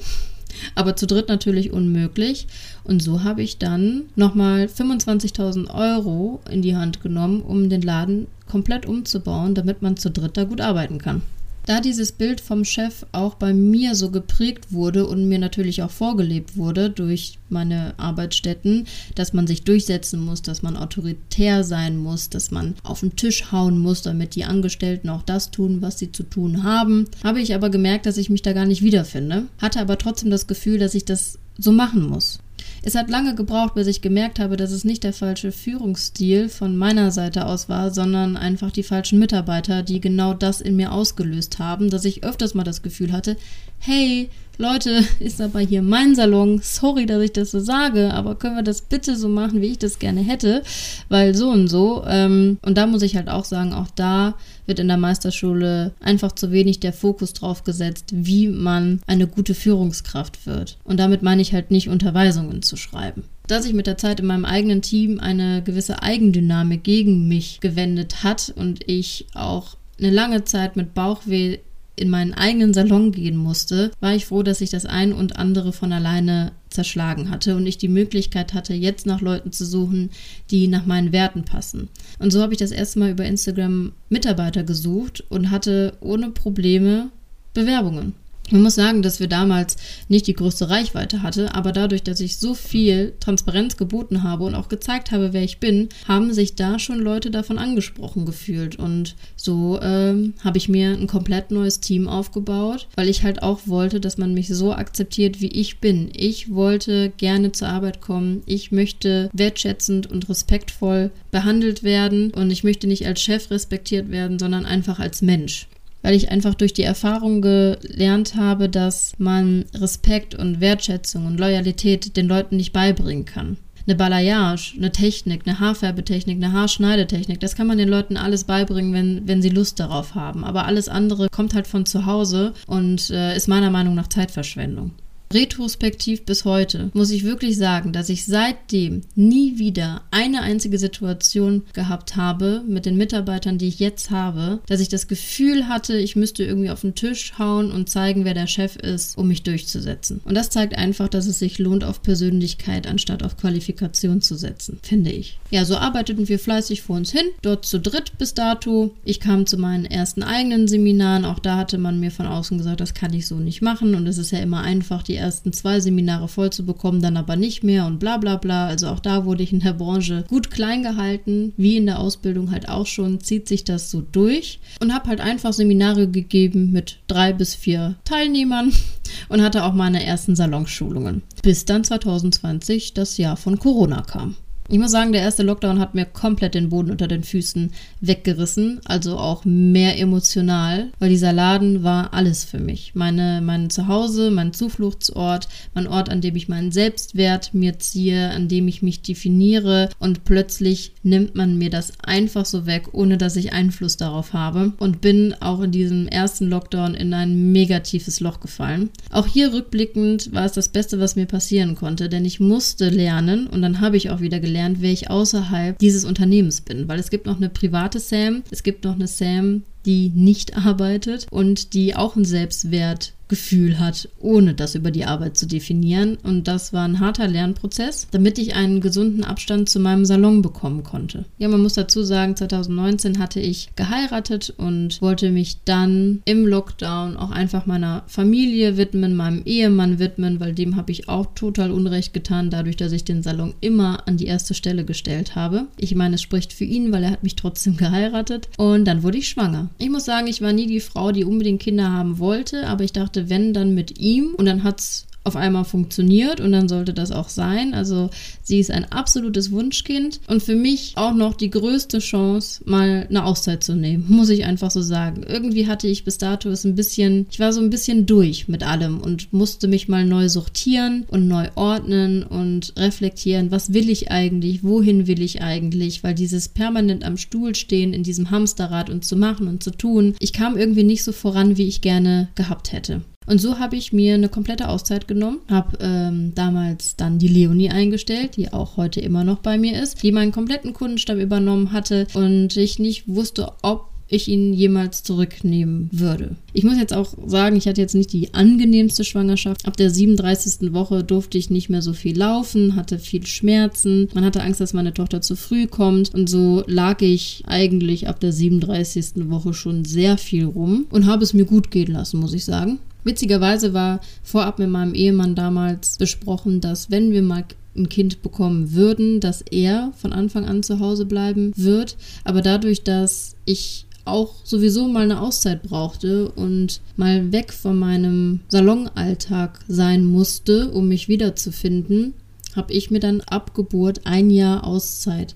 Aber 0.75 0.96
zu 0.96 1.08
dritt 1.08 1.30
natürlich 1.30 1.72
unmöglich. 1.72 2.48
Und 2.84 3.01
so 3.01 3.24
habe 3.24 3.41
ich 3.41 3.58
dann 3.58 4.03
nochmal 4.15 4.65
25.000 4.65 5.74
Euro 5.74 6.41
in 6.50 6.62
die 6.62 6.75
Hand 6.75 7.01
genommen, 7.01 7.41
um 7.41 7.70
den 7.70 7.82
Laden 7.82 8.27
komplett 8.48 8.86
umzubauen, 8.86 9.56
damit 9.56 9.82
man 9.82 9.98
zu 9.98 10.12
dritt 10.12 10.36
da 10.36 10.44
gut 10.44 10.62
arbeiten 10.62 10.98
kann. 10.98 11.22
Da 11.65 11.80
dieses 11.80 12.12
Bild 12.12 12.41
vom 12.41 12.65
Chef 12.65 13.06
auch 13.12 13.36
bei 13.36 13.53
mir 13.53 13.96
so 13.96 14.10
geprägt 14.10 14.72
wurde 14.72 15.06
und 15.06 15.30
mir 15.30 15.39
natürlich 15.39 15.84
auch 15.84 15.91
vorgelebt 15.91 16.58
wurde 16.58 16.89
durch 16.89 17.38
meine 17.50 17.94
Arbeitsstätten, 17.98 18.88
dass 19.15 19.34
man 19.34 19.46
sich 19.46 19.63
durchsetzen 19.63 20.24
muss, 20.24 20.41
dass 20.41 20.63
man 20.63 20.75
autoritär 20.75 21.63
sein 21.63 21.98
muss, 21.98 22.30
dass 22.30 22.50
man 22.50 22.75
auf 22.84 23.01
den 23.01 23.15
Tisch 23.15 23.51
hauen 23.51 23.77
muss, 23.77 24.01
damit 24.01 24.36
die 24.36 24.46
Angestellten 24.46 25.10
auch 25.10 25.22
das 25.22 25.51
tun, 25.51 25.82
was 25.82 26.00
sie 26.00 26.12
zu 26.12 26.24
tun 26.24 26.63
haben, 26.63 27.06
habe 27.24 27.41
ich 27.41 27.53
aber 27.53 27.70
gemerkt, 27.70 28.06
dass 28.06 28.18
ich 28.18 28.30
mich 28.30 28.41
da 28.41 28.53
gar 28.53 28.65
nicht 28.65 28.82
wiederfinde, 28.82 29.44
hatte 29.60 29.80
aber 29.80 29.98
trotzdem 29.98 30.32
das 30.32 30.48
Gefühl, 30.48 30.80
dass 30.80 30.96
ich 30.96 31.06
das 31.06 31.38
so 31.58 31.72
machen 31.72 32.08
muss. 32.08 32.39
Es 32.84 32.96
hat 32.96 33.12
lange 33.12 33.36
gebraucht, 33.36 33.76
bis 33.76 33.86
ich 33.86 34.02
gemerkt 34.02 34.40
habe, 34.40 34.58
dass 34.58 34.72
es 34.72 34.84
nicht 34.84 35.04
der 35.04 35.14
falsche 35.14 35.52
Führungsstil 35.52 36.50
von 36.50 36.76
meiner 36.76 37.12
Seite 37.12 37.46
aus 37.46 37.70
war, 37.70 37.92
sondern 37.92 38.38
einfach 38.38 38.72
die 38.72 38.82
falschen 38.82 39.20
Mitarbeiter, 39.20 39.84
die 39.84 40.02
genau 40.02 40.34
das 40.34 40.62
in 40.62 40.76
mir 40.76 40.92
ausgelöst 40.92 41.60
haben, 41.60 41.92
dass 41.92 42.06
ich 42.06 42.24
öfters 42.24 42.56
mal 42.56 42.64
das 42.64 42.82
Gefühl 42.82 43.12
hatte, 43.12 43.38
hey, 43.78 44.30
Leute, 44.58 45.03
ist 45.20 45.41
aber 45.41 45.60
hier 45.60 45.81
mein 45.81 46.15
Salon. 46.15 46.60
Sorry, 46.62 47.05
dass 47.05 47.22
ich 47.22 47.34
das 47.34 47.51
so 47.51 47.60
sage, 47.60 48.13
aber 48.13 48.36
können 48.36 48.55
wir 48.55 48.63
das 48.63 48.81
bitte 48.81 49.15
so 49.15 49.27
machen, 49.27 49.62
wie 49.62 49.72
ich 49.72 49.79
das 49.79 50.00
gerne 50.00 50.22
hätte? 50.22 50.63
Weil 51.10 51.36
so 51.36 51.50
und 51.50 51.67
so. 51.67 52.03
Ähm, 52.08 52.58
und 52.62 52.77
da 52.77 52.88
muss 52.88 53.01
ich 53.01 53.15
halt 53.15 53.29
auch 53.29 53.46
sagen, 53.46 53.74
auch 53.74 53.89
da 53.96 54.36
wird 54.65 54.79
in 54.79 54.88
der 54.88 54.98
Meisterschule 54.98 55.91
einfach 56.00 56.34
zu 56.34 56.51
wenig 56.51 56.79
der 56.79 56.93
Fokus 56.93 57.34
drauf 57.34 57.63
gesetzt, 57.63 58.10
wie 58.12 58.48
man 58.48 59.01
eine 59.08 59.27
gute 59.27 59.55
Führungskraft 59.55 60.46
wird. 60.46 60.77
Und 60.84 61.00
damit 61.00 61.24
meine 61.24 61.41
ich 61.41 61.53
halt 61.53 61.72
nicht 61.72 61.89
Unterweisungen 61.89 62.62
zu 62.62 62.77
schreiben 62.77 63.24
dass 63.48 63.63
sich 63.63 63.74
mit 63.74 63.86
der 63.86 63.98
Zeit 63.98 64.22
in 64.22 64.27
meinem 64.27 64.46
eigenen 64.46 64.81
Team 64.81 65.20
eine 65.20 65.62
gewisse 65.62 66.01
Eigendynamik 66.01 66.86
gegen 66.86 67.27
mich 67.27 67.60
gewendet 67.60 68.24
hat 68.24 68.53
und 68.55 68.88
ich 68.88 69.27
auch 69.34 69.75
eine 70.00 70.10
lange 70.10 70.46
Zeit 70.46 70.77
mit 70.77 70.93
Bauchweh 70.93 71.60
in 71.95 72.10
meinen 72.10 72.33
eigenen 72.33 72.74
Salon 72.74 73.12
gehen 73.12 73.36
musste, 73.36 73.91
war 74.00 74.15
ich 74.15 74.25
froh, 74.25 74.43
dass 74.43 74.62
ich 74.62 74.69
das 74.69 74.86
ein 74.86 75.13
und 75.13 75.38
andere 75.38 75.74
von 75.74 75.91
alleine 75.91 76.53
zerschlagen 76.69 77.29
hatte 77.29 77.55
und 77.55 77.67
ich 77.67 77.77
die 77.77 77.89
Möglichkeit 77.89 78.53
hatte, 78.53 78.74
jetzt 78.74 79.05
nach 79.05 79.21
Leuten 79.21 79.51
zu 79.51 79.65
suchen, 79.65 80.10
die 80.50 80.67
nach 80.67 80.86
meinen 80.86 81.12
Werten 81.12 81.43
passen. 81.43 81.89
Und 82.17 82.31
so 82.31 82.41
habe 82.41 82.53
ich 82.53 82.60
das 82.60 82.71
erste 82.71 83.00
Mal 83.00 83.12
über 83.12 83.25
Instagram 83.25 83.91
Mitarbeiter 84.10 84.63
gesucht 84.63 85.24
und 85.29 85.51
hatte 85.51 85.93
ohne 86.00 86.31
Probleme 86.31 87.10
Bewerbungen. 87.53 88.13
Man 88.51 88.63
muss 88.63 88.75
sagen, 88.75 89.01
dass 89.01 89.22
wir 89.22 89.27
damals 89.27 89.77
nicht 90.10 90.27
die 90.27 90.34
größte 90.34 90.70
Reichweite 90.70 91.24
hatte, 91.24 91.55
aber 91.55 91.72
dadurch, 91.72 92.03
dass 92.03 92.20
ich 92.20 92.36
so 92.36 92.53
viel 92.53 93.13
Transparenz 93.22 93.77
geboten 93.77 94.24
habe 94.24 94.43
und 94.43 94.55
auch 94.55 94.67
gezeigt 94.67 95.12
habe, 95.12 95.31
wer 95.31 95.43
ich 95.43 95.60
bin, 95.60 95.88
haben 96.05 96.34
sich 96.34 96.55
da 96.55 96.77
schon 96.77 97.00
Leute 97.00 97.31
davon 97.31 97.58
angesprochen 97.58 98.25
gefühlt. 98.25 98.75
Und 98.75 99.15
so 99.38 99.79
ähm, 99.81 100.34
habe 100.43 100.58
ich 100.58 100.67
mir 100.67 100.89
ein 100.89 101.08
komplett 101.08 101.51
neues 101.51 101.79
Team 101.79 102.10
aufgebaut, 102.10 102.88
weil 102.96 103.08
ich 103.08 103.24
halt 103.24 103.41
auch 103.41 103.62
wollte, 103.67 104.01
dass 104.01 104.17
man 104.17 104.34
mich 104.34 104.50
so 104.50 104.74
akzeptiert, 104.74 105.39
wie 105.39 105.48
ich 105.48 105.79
bin. 105.79 106.10
Ich 106.13 106.53
wollte 106.53 107.13
gerne 107.15 107.53
zur 107.53 107.70
Arbeit 107.70 108.01
kommen. 108.01 108.43
Ich 108.46 108.74
möchte 108.74 109.29
wertschätzend 109.31 110.12
und 110.12 110.27
respektvoll 110.27 111.12
behandelt 111.31 111.84
werden 111.84 112.31
und 112.31 112.51
ich 112.51 112.65
möchte 112.65 112.88
nicht 112.88 113.08
als 113.08 113.22
Chef 113.22 113.50
respektiert 113.50 114.12
werden, 114.12 114.39
sondern 114.39 114.65
einfach 114.65 115.00
als 115.00 115.22
Mensch 115.22 115.67
weil 116.01 116.15
ich 116.15 116.31
einfach 116.31 116.55
durch 116.55 116.74
die 116.74 116.84
Erfahrung 116.84 117.41
gelernt 117.41 118.36
habe, 118.36 118.70
dass 118.70 119.13
man 119.17 119.65
Respekt 119.74 120.36
und 120.36 120.60
Wertschätzung 120.60 121.25
und 121.25 121.39
Loyalität 121.39 122.17
den 122.17 122.27
Leuten 122.27 122.58
nicht 122.58 122.74
beibringen 122.74 123.25
kann. 123.25 123.58
Eine 123.88 123.96
Balayage, 123.96 124.75
eine 124.77 124.91
Technik, 124.91 125.41
eine 125.46 125.60
Haarfärbetechnik, 125.60 126.38
eine 126.38 126.53
Haarschneidetechnik, 126.53 127.39
das 127.39 127.55
kann 127.55 127.67
man 127.67 127.79
den 127.79 127.89
Leuten 127.89 128.15
alles 128.15 128.43
beibringen, 128.43 128.93
wenn, 128.93 129.27
wenn 129.27 129.41
sie 129.41 129.50
Lust 129.50 129.79
darauf 129.79 130.13
haben. 130.13 130.43
Aber 130.43 130.65
alles 130.65 130.88
andere 130.88 131.29
kommt 131.29 131.55
halt 131.55 131.65
von 131.65 131.86
zu 131.86 132.05
Hause 132.05 132.53
und 132.67 133.10
äh, 133.10 133.36
ist 133.36 133.48
meiner 133.48 133.72
Meinung 133.72 133.96
nach 133.96 134.08
Zeitverschwendung. 134.08 134.91
Retrospektiv 135.34 136.26
bis 136.26 136.46
heute 136.46 136.92
muss 136.94 137.12
ich 137.12 137.24
wirklich 137.24 137.58
sagen, 137.58 137.94
dass 137.94 138.10
ich 138.10 138.26
seitdem 138.26 139.02
nie 139.16 139.58
wieder 139.58 140.04
eine 140.12 140.42
einzige 140.42 140.78
Situation 140.78 141.64
gehabt 141.74 142.16
habe 142.16 142.64
mit 142.68 142.86
den 142.86 142.98
Mitarbeitern, 142.98 143.58
die 143.58 143.68
ich 143.68 143.80
jetzt 143.80 144.12
habe, 144.12 144.60
dass 144.68 144.82
ich 144.82 144.90
das 144.90 145.08
Gefühl 145.08 145.68
hatte, 145.68 145.98
ich 145.98 146.16
müsste 146.16 146.44
irgendwie 146.44 146.70
auf 146.70 146.82
den 146.82 146.96
Tisch 146.96 147.34
hauen 147.40 147.72
und 147.72 147.90
zeigen, 147.90 148.26
wer 148.26 148.34
der 148.34 148.48
Chef 148.48 148.76
ist, 148.76 149.18
um 149.18 149.28
mich 149.28 149.44
durchzusetzen. 149.44 150.22
Und 150.26 150.36
das 150.36 150.50
zeigt 150.50 150.78
einfach, 150.78 151.08
dass 151.08 151.28
es 151.28 151.40
sich 151.40 151.60
lohnt, 151.60 151.84
auf 151.84 152.02
Persönlichkeit 152.02 152.88
anstatt 152.88 153.24
auf 153.24 153.38
Qualifikation 153.38 154.22
zu 154.22 154.36
setzen, 154.36 154.80
finde 154.84 155.12
ich. 155.12 155.40
Ja, 155.50 155.66
so 155.66 155.78
arbeiteten 155.78 156.28
wir 156.28 156.40
fleißig 156.40 156.82
vor 156.82 156.98
uns 156.98 157.12
hin, 157.12 157.26
dort 157.42 157.66
zu 157.66 157.80
dritt 157.80 158.18
bis 158.18 158.34
dato. 158.34 158.94
Ich 159.06 159.20
kam 159.20 159.46
zu 159.46 159.58
meinen 159.58 159.86
ersten 159.86 160.24
eigenen 160.24 160.68
Seminaren, 160.68 161.26
auch 161.26 161.40
da 161.40 161.58
hatte 161.58 161.78
man 161.78 162.00
mir 162.00 162.12
von 162.12 162.26
außen 162.26 162.58
gesagt, 162.58 162.82
das 162.82 162.94
kann 162.94 163.14
ich 163.14 163.28
so 163.28 163.36
nicht 163.36 163.62
machen 163.62 163.96
und 163.96 164.08
es 164.08 164.18
ist 164.18 164.32
ja 164.32 164.40
immer 164.40 164.62
einfach, 164.62 165.04
die 165.04 165.21
ersten 165.22 165.54
zwei 165.54 165.80
Seminare 165.80 166.28
voll 166.28 166.50
zu 166.50 166.66
bekommen, 166.66 167.01
dann 167.01 167.16
aber 167.16 167.36
nicht 167.36 167.63
mehr 167.63 167.86
und 167.86 168.00
bla 168.00 168.18
bla 168.18 168.36
bla. 168.36 168.68
Also 168.68 168.88
auch 168.88 169.00
da 169.00 169.25
wurde 169.25 169.44
ich 169.44 169.54
in 169.54 169.62
der 169.62 169.74
Branche 169.74 170.25
gut 170.28 170.51
klein 170.51 170.84
gehalten, 170.84 171.54
wie 171.56 171.78
in 171.78 171.86
der 171.86 172.00
Ausbildung 172.00 172.51
halt 172.51 172.68
auch 172.68 172.88
schon, 172.88 173.22
zieht 173.22 173.48
sich 173.48 173.63
das 173.63 173.90
so 173.90 174.01
durch 174.01 174.60
und 174.82 174.94
habe 174.94 175.08
halt 175.08 175.22
einfach 175.22 175.54
Seminare 175.54 176.08
gegeben 176.10 176.72
mit 176.72 176.98
drei 177.08 177.32
bis 177.32 177.56
vier 177.56 177.96
Teilnehmern 178.04 178.74
und 179.30 179.42
hatte 179.42 179.63
auch 179.63 179.74
meine 179.74 180.04
ersten 180.04 180.36
Salonschulungen. 180.36 181.22
Bis 181.44 181.66
dann 181.66 181.84
2020 181.84 182.94
das 182.94 183.18
Jahr 183.18 183.38
von 183.38 183.60
Corona 183.60 184.01
kam. 184.01 184.36
Ich 184.72 184.80
muss 184.80 184.92
sagen, 184.92 185.12
der 185.12 185.22
erste 185.22 185.44
Lockdown 185.44 185.80
hat 185.80 185.96
mir 185.96 186.06
komplett 186.06 186.56
den 186.56 186.70
Boden 186.70 186.92
unter 186.92 187.10
den 187.10 187.25
Füßen 187.25 187.74
weggerissen, 188.00 188.80
also 188.86 189.18
auch 189.18 189.44
mehr 189.44 190.00
emotional, 190.00 190.94
weil 190.98 191.10
dieser 191.10 191.34
Laden 191.34 191.84
war 191.84 192.13
alles 192.13 192.46
für 192.46 192.58
mich. 192.58 192.96
Meine, 192.96 193.42
mein 193.44 193.70
Zuhause, 193.70 194.32
mein 194.32 194.54
Zufluchtsort, 194.54 195.50
mein 195.74 195.88
Ort, 195.88 196.10
an 196.10 196.22
dem 196.22 196.38
ich 196.38 196.48
meinen 196.48 196.72
Selbstwert 196.72 197.54
mir 197.54 197.80
ziehe, 197.80 198.30
an 198.30 198.48
dem 198.48 198.70
ich 198.70 198.82
mich 198.82 199.01
definiere 199.01 199.90
und 200.00 200.24
plötzlich 200.24 200.94
nimmt 201.04 201.36
man 201.36 201.58
mir 201.58 201.70
das 201.70 201.92
einfach 202.06 202.46
so 202.46 202.66
weg, 202.66 202.94
ohne 202.94 203.18
dass 203.18 203.36
ich 203.36 203.51
Einfluss 203.51 203.98
darauf 203.98 204.32
habe 204.32 204.72
und 204.80 205.01
bin 205.01 205.36
auch 205.42 205.60
in 205.60 205.72
diesem 205.72 206.08
ersten 206.08 206.48
Lockdown 206.48 206.96
in 206.96 207.13
ein 207.13 207.51
mega 207.51 207.82
tiefes 207.82 208.22
Loch 208.22 208.40
gefallen. 208.40 208.90
Auch 209.10 209.28
hier 209.28 209.51
rückblickend 209.51 210.34
war 210.34 210.46
es 210.46 210.54
das 210.54 210.70
Beste, 210.70 211.01
was 211.01 211.18
mir 211.18 211.25
passieren 211.25 211.75
konnte, 211.75 212.08
denn 212.08 212.24
ich 212.24 212.40
musste 212.40 212.88
lernen 212.88 213.48
und 213.48 213.62
dann 213.62 213.82
habe 213.82 213.98
ich 213.98 214.10
auch 214.12 214.22
wieder 214.22 214.40
gelernt, 214.40 214.61
kennengelernt, 214.62 214.82
wer 214.82 214.91
ich 214.91 215.10
außerhalb 215.10 215.77
dieses 215.80 216.06
Unternehmens 216.06 216.62
bin. 216.62 216.88
Weil 216.88 217.00
es 217.00 217.10
gibt 217.10 217.25
noch 217.25 217.38
eine 217.38 217.50
private 217.50 218.00
Sam, 218.00 218.44
es 218.51 218.63
gibt 218.63 218.84
noch 218.84 218.96
eine 218.96 219.08
Sam, 219.08 219.63
die 219.86 220.12
nicht 220.14 220.58
arbeitet 220.58 221.28
und 221.32 221.74
die 221.74 221.96
auch 221.96 222.16
einen 222.16 222.26
Selbstwert 222.26 223.14
Gefühl 223.32 223.80
hat, 223.80 224.10
ohne 224.20 224.54
das 224.54 224.76
über 224.76 224.92
die 224.92 225.06
Arbeit 225.06 225.38
zu 225.38 225.48
definieren. 225.48 226.18
Und 226.22 226.50
das 226.50 226.74
war 226.74 226.84
ein 226.84 227.00
harter 227.00 227.30
Lernprozess, 227.30 228.10
damit 228.12 228.38
ich 228.38 228.56
einen 228.56 228.82
gesunden 228.82 229.24
Abstand 229.24 229.70
zu 229.70 229.80
meinem 229.80 230.04
Salon 230.04 230.42
bekommen 230.42 230.84
konnte. 230.84 231.24
Ja, 231.38 231.48
man 231.48 231.62
muss 231.62 231.76
dazu 231.76 232.04
sagen, 232.04 232.36
2019 232.36 233.20
hatte 233.20 233.40
ich 233.40 233.70
geheiratet 233.78 234.54
und 234.58 235.02
wollte 235.02 235.32
mich 235.32 235.60
dann 235.64 236.22
im 236.26 236.46
Lockdown 236.46 237.16
auch 237.16 237.32
einfach 237.32 237.66
meiner 237.66 238.04
Familie 238.08 238.76
widmen, 238.76 239.16
meinem 239.16 239.44
Ehemann 239.46 239.98
widmen, 239.98 240.42
weil 240.42 240.54
dem 240.54 240.76
habe 240.76 240.92
ich 240.92 241.08
auch 241.08 241.28
total 241.34 241.72
Unrecht 241.72 242.14
getan, 242.14 242.50
dadurch, 242.50 242.76
dass 242.76 242.92
ich 242.92 243.06
den 243.06 243.24
Salon 243.24 243.54
immer 243.62 244.10
an 244.10 244.18
die 244.18 244.26
erste 244.26 244.54
Stelle 244.54 244.84
gestellt 244.84 245.36
habe. 245.36 245.68
Ich 245.78 245.96
meine, 245.96 246.16
es 246.16 246.22
spricht 246.22 246.52
für 246.52 246.66
ihn, 246.66 246.92
weil 246.92 247.06
er 247.06 247.12
hat 247.12 247.24
mich 247.24 247.38
trotzdem 247.38 247.78
geheiratet. 247.78 248.50
Und 248.58 248.84
dann 248.84 249.04
wurde 249.04 249.20
ich 249.20 249.30
schwanger. 249.30 249.70
Ich 249.78 249.90
muss 249.90 250.06
sagen, 250.06 250.28
ich 250.28 250.42
war 250.42 250.54
nie 250.54 250.68
die 250.68 250.80
Frau, 250.80 251.12
die 251.12 251.25
unbedingt 251.25 251.62
Kinder 251.62 251.92
haben 251.92 252.20
wollte, 252.20 252.68
aber 252.68 252.84
ich 252.84 252.94
dachte, 252.94 253.30
wenn, 253.30 253.54
dann 253.54 253.74
mit 253.74 254.00
ihm. 254.00 254.36
Und 254.36 254.46
dann 254.46 254.63
hat 254.63 254.80
es 254.80 255.08
auf 255.24 255.36
einmal 255.36 255.66
funktioniert 255.66 256.42
und 256.42 256.51
dann 256.51 256.68
sollte 256.68 256.94
das 256.94 257.12
auch 257.12 257.30
sein. 257.30 257.74
Also 257.74 258.10
sie 258.42 258.60
ist 258.60 258.72
ein 258.72 258.92
absolutes 258.92 259.51
Wunschkind 259.51 260.20
und 260.28 260.42
für 260.42 260.56
mich 260.56 260.94
auch 260.96 261.13
noch 261.13 261.36
die 261.36 261.51
größte 261.51 262.00
Chance, 262.00 262.62
mal 262.66 263.06
eine 263.10 263.25
Auszeit 263.25 263.63
zu 263.63 263.75
nehmen, 263.75 264.06
muss 264.08 264.30
ich 264.30 264.46
einfach 264.46 264.72
so 264.72 264.82
sagen. 264.82 265.24
Irgendwie 265.28 265.68
hatte 265.68 265.88
ich 265.88 266.04
bis 266.04 266.18
dato 266.18 266.50
es 266.50 266.66
ein 266.66 266.75
bisschen, 266.75 267.28
ich 267.30 267.40
war 267.40 267.54
so 267.54 267.62
ein 267.62 267.70
bisschen 267.70 268.06
durch 268.06 268.48
mit 268.48 268.63
allem 268.63 269.00
und 269.00 269.32
musste 269.32 269.68
mich 269.68 269.88
mal 269.88 270.06
neu 270.06 270.28
sortieren 270.28 271.06
und 271.08 271.28
neu 271.28 271.50
ordnen 271.56 272.24
und 272.24 272.74
reflektieren, 272.78 273.51
was 273.51 273.74
will 273.74 273.90
ich 273.90 274.10
eigentlich, 274.12 274.63
wohin 274.63 275.06
will 275.06 275.22
ich 275.22 275.42
eigentlich, 275.42 276.04
weil 276.04 276.16
dieses 276.16 276.50
permanent 276.50 277.04
am 277.04 277.18
Stuhl 277.18 277.56
stehen 277.56 277.94
in 277.94 278.04
diesem 278.04 278.32
Hamsterrad 278.32 278.90
und 278.90 279.06
zu 279.06 279.16
machen 279.16 279.48
und 279.48 279.63
zu 279.63 279.72
tun, 279.72 280.16
ich 280.20 280.34
kam 280.34 280.58
irgendwie 280.58 280.84
nicht 280.84 281.04
so 281.04 281.12
voran, 281.12 281.58
wie 281.58 281.68
ich 281.68 281.82
gerne 281.82 282.30
gehabt 282.36 282.72
hätte. 282.72 283.01
Und 283.28 283.40
so 283.40 283.60
habe 283.60 283.75
ich 283.75 283.94
mir 283.94 284.16
eine 284.16 284.30
komplette 284.30 284.68
Auszeit 284.68 285.08
genommen, 285.08 285.40
habe 285.50 285.78
ähm, 285.80 286.34
damals 286.34 286.96
dann 286.96 287.20
die 287.20 287.28
Leonie 287.28 287.70
eingestellt, 287.70 288.36
die 288.36 288.51
auch 288.51 288.78
heute 288.78 289.00
immer 289.00 289.24
noch 289.24 289.40
bei 289.40 289.58
mir 289.58 289.82
ist, 289.82 290.01
die 290.01 290.12
meinen 290.12 290.32
kompletten 290.32 290.74
Kundenstamm 290.74 291.20
übernommen 291.20 291.72
hatte 291.72 292.08
und 292.13 292.58
ich 292.58 292.80
nicht 292.80 293.08
wusste, 293.08 293.51
ob 293.62 293.92
ich 294.12 294.28
ihn 294.28 294.54
jemals 294.54 295.04
zurücknehmen 295.04 295.90
würde. 295.92 296.36
Ich 296.54 296.63
muss 296.63 296.78
jetzt 296.78 296.94
auch 296.94 297.13
sagen, 297.25 297.56
ich 297.56 297.68
hatte 297.68 297.80
jetzt 297.80 297.96
nicht 297.96 298.12
die 298.12 298.34
angenehmste 298.34 299.06
Schwangerschaft. 299.06 299.66
Ab 299.66 299.78
der 299.78 299.90
37. 299.90 300.74
Woche 300.74 301.04
durfte 301.04 301.38
ich 301.38 301.50
nicht 301.50 301.70
mehr 301.70 301.82
so 301.82 301.94
viel 301.94 302.18
laufen, 302.18 302.75
hatte 302.75 303.00
viel 303.00 303.25
Schmerzen. 303.25 304.10
Man 304.13 304.25
hatte 304.25 304.44
Angst, 304.44 304.60
dass 304.60 304.74
meine 304.74 304.94
Tochter 304.94 305.22
zu 305.22 305.36
früh 305.36 305.66
kommt. 305.66 306.13
Und 306.13 306.30
so 306.30 306.63
lag 306.68 307.01
ich 307.01 307.44
eigentlich 307.48 308.10
ab 308.10 308.20
der 308.20 308.34
37. 308.34 309.30
Woche 309.30 309.54
schon 309.54 309.86
sehr 309.86 310.18
viel 310.18 310.46
rum 310.46 310.88
und 310.90 311.06
habe 311.06 311.24
es 311.24 311.34
mir 311.34 311.46
gut 311.46 311.72
gehen 311.72 311.94
lassen, 311.94 312.20
muss 312.20 312.34
ich 312.34 312.44
sagen. 312.44 312.80
Witzigerweise 313.03 313.74
war 313.74 314.00
vorab 314.24 314.60
mit 314.60 314.70
meinem 314.70 314.93
Ehemann 314.93 315.36
damals 315.36 315.98
besprochen, 315.98 316.62
dass 316.62 316.91
wenn 316.91 317.12
wir 317.12 317.22
mal 317.22 317.46
ein 317.75 317.89
Kind 317.89 318.22
bekommen 318.22 318.74
würden, 318.74 319.20
dass 319.20 319.41
er 319.41 319.93
von 319.96 320.13
Anfang 320.13 320.46
an 320.46 320.62
zu 320.62 320.79
Hause 320.79 321.05
bleiben 321.05 321.53
wird. 321.55 321.96
Aber 322.24 322.41
dadurch, 322.41 322.84
dass 322.84 323.36
ich 323.46 323.86
auch 324.03 324.36
sowieso 324.43 324.88
mal 324.88 325.03
eine 325.03 325.22
Auszeit 325.22 325.63
brauchte 325.63 326.29
und 326.31 326.81
mal 326.96 327.31
weg 327.31 327.53
von 327.53 327.77
meinem 327.77 328.41
Salonalltag 328.50 329.60
sein 329.67 330.03
musste, 330.03 330.70
um 330.72 330.88
mich 330.88 331.08
wiederzufinden, 331.08 332.13
habe 332.55 332.74
ich 332.74 332.91
mir 332.91 333.00
dann 333.00 333.22
ab 333.22 333.53
Geburt 333.53 334.01
ein 334.05 334.29
Jahr 334.29 334.65
Auszeit 334.65 335.36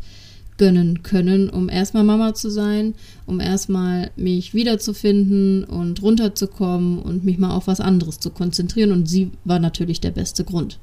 gönnen 0.57 1.03
können, 1.03 1.49
um 1.49 1.69
erstmal 1.69 2.03
Mama 2.03 2.33
zu 2.33 2.49
sein, 2.49 2.95
um 3.25 3.39
erstmal 3.39 4.11
mich 4.15 4.53
wiederzufinden 4.53 5.63
und 5.63 6.01
runterzukommen 6.01 6.99
und 6.99 7.25
mich 7.25 7.37
mal 7.37 7.51
auf 7.51 7.67
was 7.67 7.81
anderes 7.81 8.19
zu 8.19 8.29
konzentrieren. 8.29 8.91
Und 8.91 9.07
sie 9.07 9.31
war 9.43 9.59
natürlich 9.59 10.01
der 10.01 10.11
beste 10.11 10.43
Grund. 10.43 10.79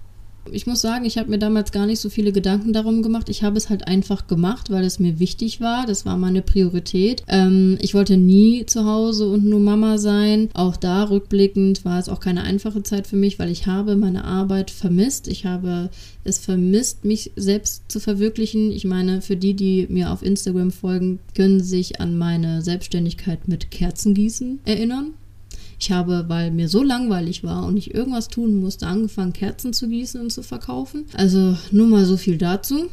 Ich 0.50 0.66
muss 0.66 0.81
sagen, 0.81 1.05
ich 1.05 1.18
habe 1.18 1.31
mir 1.31 1.38
damals 1.38 1.72
gar 1.72 1.87
nicht 1.87 2.00
so 2.00 2.09
viele 2.11 2.33
Gedanken 2.33 2.72
darum 2.72 3.02
gemacht. 3.02 3.28
Ich 3.28 3.42
habe 3.42 3.57
es 3.57 3.70
halt 3.70 3.87
einfach 3.87 4.26
gemacht, 4.26 4.70
weil 4.70 4.85
es 4.85 4.98
mir 4.98 5.18
wichtig 5.18 5.61
war. 5.61 5.87
Das 5.87 6.05
war 6.05 6.16
meine 6.16 6.42
Priorität. 6.42 7.22
Ähm, 7.28 7.78
ich 7.81 7.94
wollte 7.94 8.16
nie 8.16 8.66
zu 8.66 8.85
Hause 8.85 9.28
und 9.28 9.44
nur 9.44 9.61
Mama 9.61 9.98
sein. 9.98 10.48
Auch 10.55 10.76
da 10.76 11.05
rückblickend 11.05 11.85
war 11.85 11.98
es 11.98 12.09
auch 12.09 12.20
keine 12.20 12.42
einfache 12.42 12.83
Zeit 12.83 13.07
für 13.07 13.16
mich, 13.16 13.38
weil 13.38 13.50
ich 13.50 13.66
habe 13.66 13.96
meine 13.96 14.24
Arbeit 14.24 14.70
vermisst. 14.70 15.28
Ich 15.28 15.46
habe 15.46 15.90
es 16.24 16.38
vermisst, 16.38 17.05
mich 17.05 17.33
selbst 17.37 17.90
zu 17.90 18.00
verwirklichen. 18.00 18.70
Ich 18.72 18.85
meine, 18.85 19.22
für 19.22 19.37
die, 19.37 19.55
die 19.55 19.87
mir 19.88 20.12
auf 20.12 20.22
Instagram 20.22 20.70
folgen, 20.70 21.20
können 21.35 21.62
sich 21.62 22.00
an 22.00 22.18
meine 22.18 22.62
Selbstständigkeit 22.62 23.48
mit 23.48 23.70
Kerzengießen 23.70 24.61
erinnern. 24.64 25.14
Ich 25.83 25.90
habe, 25.90 26.27
weil 26.29 26.53
mir 26.53 26.68
so 26.68 26.85
langweilig 26.85 27.42
war 27.42 27.66
und 27.66 27.77
ich 27.77 27.92
irgendwas 27.92 28.29
tun 28.29 28.61
musste, 28.61 28.87
angefangen, 28.87 29.33
Kerzen 29.33 29.73
zu 29.73 29.88
gießen 29.88 30.21
und 30.21 30.31
zu 30.31 30.45
verkaufen. 30.45 31.07
Also 31.14 31.57
nur 31.73 31.88
mal 31.88 32.05
so 32.05 32.16
viel 32.16 32.38
dazu. 32.38 32.87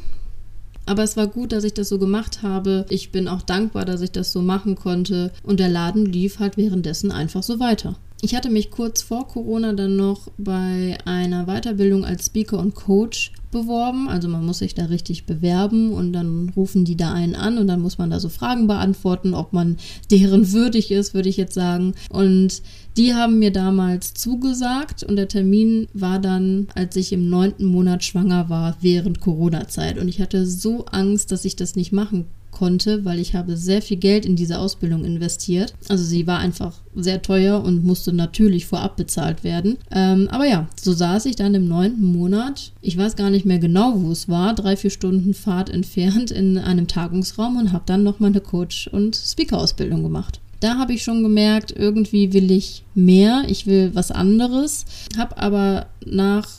Aber 0.87 1.03
es 1.03 1.15
war 1.15 1.27
gut, 1.27 1.51
dass 1.51 1.63
ich 1.63 1.75
das 1.75 1.87
so 1.87 1.99
gemacht 1.99 2.41
habe. 2.41 2.87
Ich 2.89 3.11
bin 3.11 3.27
auch 3.27 3.43
dankbar, 3.43 3.85
dass 3.85 4.01
ich 4.01 4.09
das 4.09 4.31
so 4.31 4.41
machen 4.41 4.73
konnte. 4.73 5.31
Und 5.43 5.59
der 5.59 5.69
Laden 5.69 6.07
lief 6.07 6.39
halt 6.39 6.57
währenddessen 6.57 7.11
einfach 7.11 7.43
so 7.43 7.59
weiter. 7.59 7.95
Ich 8.21 8.35
hatte 8.35 8.49
mich 8.49 8.69
kurz 8.69 9.01
vor 9.01 9.29
Corona 9.29 9.71
dann 9.71 9.95
noch 9.95 10.27
bei 10.37 10.97
einer 11.05 11.45
Weiterbildung 11.45 12.03
als 12.03 12.25
Speaker 12.25 12.59
und 12.59 12.75
Coach 12.75 13.31
beworben. 13.49 14.09
Also 14.09 14.27
man 14.27 14.45
muss 14.45 14.59
sich 14.59 14.75
da 14.75 14.85
richtig 14.85 15.25
bewerben 15.25 15.93
und 15.93 16.11
dann 16.11 16.51
rufen 16.53 16.83
die 16.83 16.97
da 16.97 17.13
einen 17.13 17.35
an 17.35 17.57
und 17.57 17.67
dann 17.67 17.79
muss 17.79 17.97
man 17.97 18.09
da 18.09 18.19
so 18.19 18.27
Fragen 18.27 18.67
beantworten, 18.67 19.33
ob 19.33 19.53
man 19.53 19.77
deren 20.11 20.51
würdig 20.51 20.91
ist, 20.91 21.13
würde 21.13 21.29
ich 21.29 21.37
jetzt 21.37 21.53
sagen. 21.53 21.93
Und 22.09 22.61
die 22.97 23.13
haben 23.13 23.39
mir 23.39 23.51
damals 23.51 24.13
zugesagt 24.13 25.03
und 25.03 25.15
der 25.15 25.29
Termin 25.29 25.87
war 25.93 26.19
dann, 26.19 26.67
als 26.75 26.97
ich 26.97 27.13
im 27.13 27.29
neunten 27.29 27.65
Monat 27.65 28.03
schwanger 28.03 28.49
war, 28.49 28.75
während 28.81 29.21
Corona-Zeit. 29.21 29.97
Und 29.97 30.09
ich 30.09 30.19
hatte 30.19 30.45
so 30.45 30.85
Angst, 30.85 31.31
dass 31.31 31.45
ich 31.45 31.55
das 31.55 31.77
nicht 31.77 31.93
machen 31.93 32.25
konnte, 32.59 33.05
weil 33.05 33.19
ich 33.19 33.35
habe 33.35 33.55
sehr 33.55 33.81
viel 33.81 33.95
Geld 33.95 34.25
in 34.25 34.35
diese 34.35 34.59
Ausbildung 34.59 35.05
investiert. 35.05 35.73
Also 35.87 36.03
sie 36.03 36.27
war 36.27 36.39
einfach 36.39 36.73
sehr 36.93 37.21
teuer 37.21 37.63
und 37.63 37.85
musste 37.85 38.11
natürlich 38.11 38.65
vorab 38.65 38.97
bezahlt 38.97 39.45
werden. 39.45 39.77
Ähm, 39.91 40.27
aber 40.29 40.45
ja, 40.45 40.67
so 40.79 40.91
saß 40.91 41.25
ich 41.27 41.37
dann 41.37 41.55
im 41.55 41.69
neunten 41.69 42.03
Monat. 42.03 42.73
Ich 42.81 42.97
weiß 42.97 43.15
gar 43.15 43.29
nicht 43.29 43.45
mehr 43.45 43.59
genau, 43.59 43.93
wo 44.01 44.11
es 44.11 44.27
war. 44.27 44.53
Drei, 44.53 44.75
vier 44.75 44.89
Stunden 44.89 45.33
Fahrt 45.33 45.69
entfernt 45.69 46.31
in 46.31 46.57
einem 46.57 46.87
Tagungsraum 46.87 47.55
und 47.55 47.71
habe 47.71 47.83
dann 47.85 48.03
noch 48.03 48.19
meine 48.19 48.41
Coach- 48.41 48.89
und 48.89 49.15
Speaker-Ausbildung 49.15 50.03
gemacht. 50.03 50.41
Da 50.59 50.77
habe 50.77 50.91
ich 50.91 51.03
schon 51.03 51.23
gemerkt, 51.23 51.73
irgendwie 51.73 52.33
will 52.33 52.51
ich 52.51 52.83
mehr, 52.93 53.43
ich 53.47 53.65
will 53.67 53.91
was 53.93 54.11
anderes, 54.11 54.85
habe 55.17 55.37
aber 55.37 55.85
nach 56.05 56.49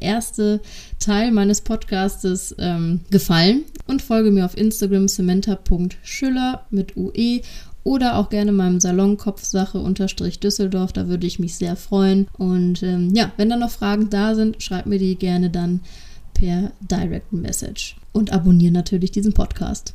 erste 0.00 0.62
Teil 0.98 1.30
meines 1.30 1.60
Podcastes 1.60 2.54
ähm, 2.58 3.00
gefallen 3.10 3.64
und 3.86 4.00
folge 4.00 4.30
mir 4.30 4.46
auf 4.46 4.56
Instagram 4.56 5.08
samantha.schüller 5.08 6.64
mit 6.70 6.96
UE 6.96 7.42
oder 7.84 8.16
auch 8.16 8.30
gerne 8.30 8.52
meinem 8.52 8.80
Salon 8.80 9.18
Kopfsache 9.18 9.78
unterstrich 9.78 10.40
Düsseldorf, 10.40 10.94
da 10.94 11.06
würde 11.06 11.26
ich 11.26 11.38
mich 11.38 11.56
sehr 11.56 11.76
freuen. 11.76 12.28
Und 12.38 12.82
ähm, 12.82 13.14
ja, 13.14 13.30
wenn 13.36 13.50
da 13.50 13.56
noch 13.56 13.70
Fragen 13.70 14.08
da 14.08 14.34
sind, 14.34 14.62
schreib 14.62 14.86
mir 14.86 14.98
die 14.98 15.16
gerne 15.16 15.50
dann 15.50 15.80
per 16.32 16.72
Direct 16.80 17.30
Message. 17.30 17.96
Und 18.12 18.32
abonniere 18.32 18.72
natürlich 18.72 19.10
diesen 19.10 19.34
Podcast. 19.34 19.94